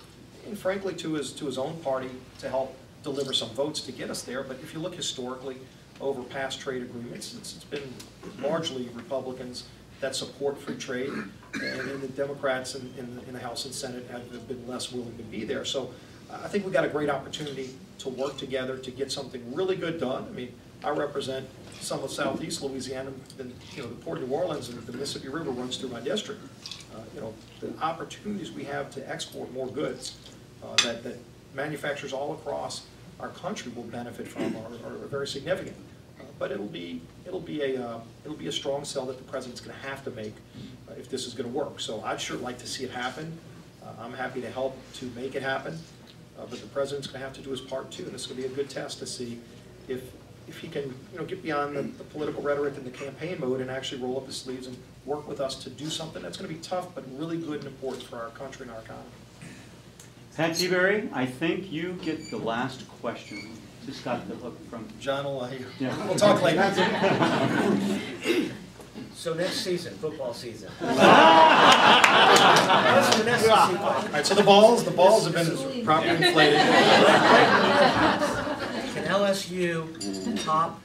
and 0.47 0.59
frankly, 0.59 0.95
to 0.95 1.15
his, 1.15 1.33
to 1.33 1.47
his 1.47 1.59
own 1.59 1.77
party, 1.83 2.11
to 2.39 2.49
help 2.49 2.75
deliver 3.03 3.33
some 3.35 3.51
votes 3.51 3.81
to 3.83 3.93
get 3.93 4.09
us 4.11 4.23
there. 4.23 4.43
But 4.43 4.59
if 4.63 4.73
you 4.73 4.81
look 4.81 4.95
historically, 4.95 5.57
over 6.01 6.23
past 6.23 6.61
trade 6.61 6.83
agreements, 6.83 7.35
it's, 7.35 7.57
it's 7.57 7.65
been 7.65 7.93
largely 8.41 8.89
Republicans 8.95 9.65
that 10.01 10.15
support 10.15 10.59
free 10.59 10.77
trade, 10.77 11.09
and 11.09 11.89
then 11.89 12.01
the 12.01 12.09
Democrats 12.09 12.75
in, 12.75 12.93
in, 12.99 13.21
in 13.27 13.33
the 13.33 13.39
House 13.39 13.65
and 13.65 13.75
Senate 13.75 14.07
have 14.11 14.49
been 14.49 14.67
less 14.67 14.93
willing 14.93 15.17
to 15.17 15.23
be 15.25 15.45
there. 15.45 15.65
So 15.65 15.93
I 16.31 16.49
think 16.49 16.65
we've 16.65 16.75
got 16.75 16.85
a 16.85 16.89
great 16.89 17.09
opportunity 17.09 17.71
to 17.99 18.09
work 18.09 18.37
together 18.37 18.77
to 18.77 18.91
get 18.91 19.13
something 19.13 19.55
really 19.55 19.77
good 19.77 20.01
done. 20.01 20.27
I 20.29 20.33
mean, 20.33 20.53
I 20.83 20.91
represent 20.91 21.49
some 21.81 22.03
of 22.03 22.11
southeast 22.11 22.61
Louisiana, 22.63 23.13
and, 23.39 23.55
you 23.75 23.83
know, 23.83 23.89
the 23.89 23.95
Port 23.97 24.19
of 24.19 24.29
New 24.29 24.35
Orleans 24.35 24.69
and 24.69 24.79
the 24.85 24.93
Mississippi 24.93 25.29
River 25.29 25.51
runs 25.51 25.77
through 25.77 25.91
my 25.91 26.01
district. 26.01 26.41
Uh, 26.95 27.01
You 27.15 27.21
know, 27.21 27.35
the 27.61 27.73
opportunities 27.81 28.51
we 28.51 28.65
have 28.65 28.91
to 28.91 29.09
export 29.09 29.53
more 29.53 29.69
goods 29.69 30.17
uh, 30.63 30.75
that, 30.83 31.03
that 31.05 31.17
manufacturers 31.55 32.13
all 32.13 32.33
across 32.33 32.83
our 33.21 33.29
country 33.29 33.73
will 33.75 33.85
benefit 33.85 34.27
from 34.29 34.55
are, 34.57 34.89
are 34.89 35.07
very 35.09 35.27
significant. 35.27 35.77
Uh, 36.21 36.25
But 36.39 36.51
it'll 36.53 36.67
be, 36.67 37.01
it'll 37.27 37.41
be 37.41 37.63
a, 37.63 37.83
uh, 37.89 38.01
it'll 38.25 38.37
be 38.37 38.49
a 38.49 38.53
strong 38.53 38.85
sell 38.85 39.07
that 39.07 39.19
the 39.19 39.25
president's 39.25 39.61
gonna 39.61 39.79
have 39.79 40.03
to 40.05 40.11
make 40.11 40.35
uh, 40.89 40.95
if 40.99 41.09
this 41.09 41.27
is 41.27 41.35
gonna 41.35 41.49
work. 41.49 41.81
So 41.81 42.03
I'd 42.03 42.21
sure 42.21 42.37
like 42.39 42.59
to 42.59 42.67
see 42.67 42.85
it 42.85 42.91
happen. 42.91 43.27
Uh, 43.83 43.89
I'm 44.03 44.13
happy 44.13 44.41
to 44.41 44.51
help 44.51 44.77
to 44.95 45.07
make 45.15 45.35
it 45.35 45.43
happen, 45.43 45.79
Uh, 46.37 46.45
but 46.51 46.59
the 46.61 46.67
president's 46.69 47.07
gonna 47.07 47.25
have 47.25 47.33
to 47.35 47.43
do 47.43 47.51
his 47.51 47.61
part 47.61 47.91
too, 47.93 48.03
and 48.05 48.13
this 48.13 48.23
is 48.23 48.27
gonna 48.27 48.41
be 48.41 48.47
a 48.47 48.57
good 48.57 48.69
test 48.69 48.99
to 48.99 49.07
see 49.07 49.39
if, 49.87 50.01
if 50.49 50.59
he 50.59 50.67
can, 50.69 50.83
you 51.13 51.19
know, 51.19 51.25
get 51.25 51.41
beyond 51.43 51.77
the, 51.77 51.83
the 51.83 52.05
political 52.15 52.43
rhetoric 52.43 52.77
and 52.77 52.85
the 52.85 52.91
campaign 53.05 53.37
mode 53.39 53.61
and 53.61 53.71
actually 53.71 54.03
roll 54.03 54.17
up 54.17 54.27
his 54.27 54.37
sleeves 54.37 54.67
and 54.67 54.77
work 55.07 55.29
with 55.29 55.41
us 55.41 55.55
to 55.63 55.71
do 55.71 55.89
something 55.89 56.21
that's 56.23 56.37
gonna 56.37 56.49
be 56.49 56.63
tough, 56.73 56.87
but 56.95 57.05
really 57.17 57.39
good 57.39 57.59
and 57.63 57.69
important 57.69 58.03
for 58.03 58.17
our 58.17 58.31
country 58.31 58.65
and 58.67 58.73
our 58.75 58.81
economy. 58.83 59.07
Pat 60.37 60.51
Tiberi, 60.53 61.09
I 61.13 61.27
think 61.27 61.71
you 61.71 61.93
get 62.03 62.31
the 62.31 62.39
last 62.39 62.89
question. 63.01 63.51
Just 63.87 64.03
got 64.05 64.27
the 64.29 64.35
hook 64.35 64.59
from, 64.69 64.87
John 64.99 65.25
will, 65.27 65.43
uh, 65.43 65.51
Yeah. 65.79 65.95
we'll 66.07 66.17
talk 66.17 66.43
later. 66.43 66.73
So 69.15 69.33
next 69.35 69.59
season, 69.63 69.95
football 69.95 70.35
season. 70.35 70.71
What's 70.81 70.99
the 73.17 73.25
next 73.25 73.43
season? 73.43 73.55
All 73.79 74.03
right, 74.13 74.27
so 74.27 74.35
the 74.35 74.43
balls, 74.43 74.83
the 74.85 74.91
balls 74.91 75.25
have 75.25 75.35
been 75.35 75.85
properly 75.85 76.11
inflated. 76.27 76.59
Can 78.93 79.05
LSU 79.05 80.45
top 80.45 80.81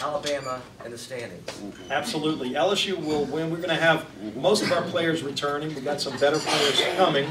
Alabama 0.00 0.60
in 0.84 0.90
the 0.90 0.98
standings? 0.98 1.48
Absolutely. 1.90 2.50
LSU 2.50 2.96
will 3.02 3.24
win. 3.24 3.50
We're 3.50 3.56
going 3.56 3.68
to 3.70 3.74
have 3.74 4.04
most 4.36 4.62
of 4.62 4.70
our 4.72 4.82
players 4.82 5.22
returning. 5.22 5.70
We've 5.74 5.84
got 5.84 6.00
some 6.00 6.16
better 6.18 6.38
players 6.38 6.80
coming. 6.96 7.30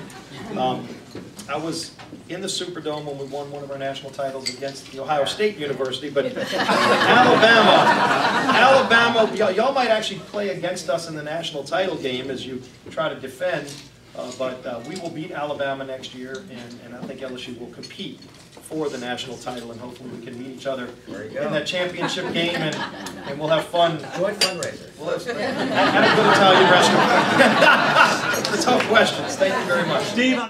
Um, 0.58 0.88
I 1.52 1.58
was 1.58 1.94
in 2.30 2.40
the 2.40 2.48
Superdome 2.48 3.04
when 3.06 3.18
we 3.18 3.26
won 3.26 3.52
one 3.52 3.62
of 3.64 3.72
our 3.72 3.78
national 3.78 4.12
titles 4.12 4.50
against 4.56 4.90
the 4.92 5.02
Ohio 5.02 5.26
State 5.26 5.58
University, 5.58 6.10
but 6.10 6.26
Alabama, 6.26 7.76
Alabama, 8.56 9.36
y'all- 9.36 9.52
y'all 9.52 9.74
might 9.74 9.90
actually 9.90 10.20
play 10.20 10.50
against 10.50 10.90
us 10.90 11.10
in 11.10 11.16
the 11.16 11.24
national 11.24 11.64
title 11.64 11.96
game 11.98 12.32
as 12.32 12.46
you 12.46 12.62
try 12.90 13.10
to 13.10 13.16
defend, 13.20 13.72
uh, 14.18 14.32
but 14.40 14.66
uh, 14.66 14.80
we 14.88 14.96
will 15.02 15.10
beat 15.10 15.32
Alabama 15.32 15.84
next 15.84 16.16
year, 16.16 16.44
and 16.50 16.80
and 16.86 16.96
I 16.96 17.02
think 17.06 17.20
LSU 17.22 17.60
will 17.60 17.68
compete 17.72 18.20
for 18.62 18.88
the 18.88 18.98
national 18.98 19.36
title, 19.38 19.72
and 19.72 19.82
hopefully 19.82 20.10
we 20.12 20.26
can 20.26 20.38
meet 20.42 20.56
each 20.56 20.66
other 20.68 20.88
in 21.10 21.52
that 21.52 21.66
championship 21.68 22.32
game, 22.34 22.56
and 22.56 22.76
and 23.28 23.38
we'll 23.40 23.50
have 23.50 23.66
fun 23.66 24.00
Joint 24.18 24.40
fundraiser. 24.40 24.98
well, 24.98 25.10
that's 25.12 25.26
great. 25.26 25.38
At 25.38 26.04
a 26.04 26.16
good 26.16 26.28
Italian 26.32 26.72
restaurant. 26.72 28.08
The 28.52 28.58
tough 28.62 28.84
questions. 28.90 29.36
Thank 29.36 29.54
you 29.58 29.64
very 29.66 29.88
much. 29.88 30.04
Steve, 30.08 30.42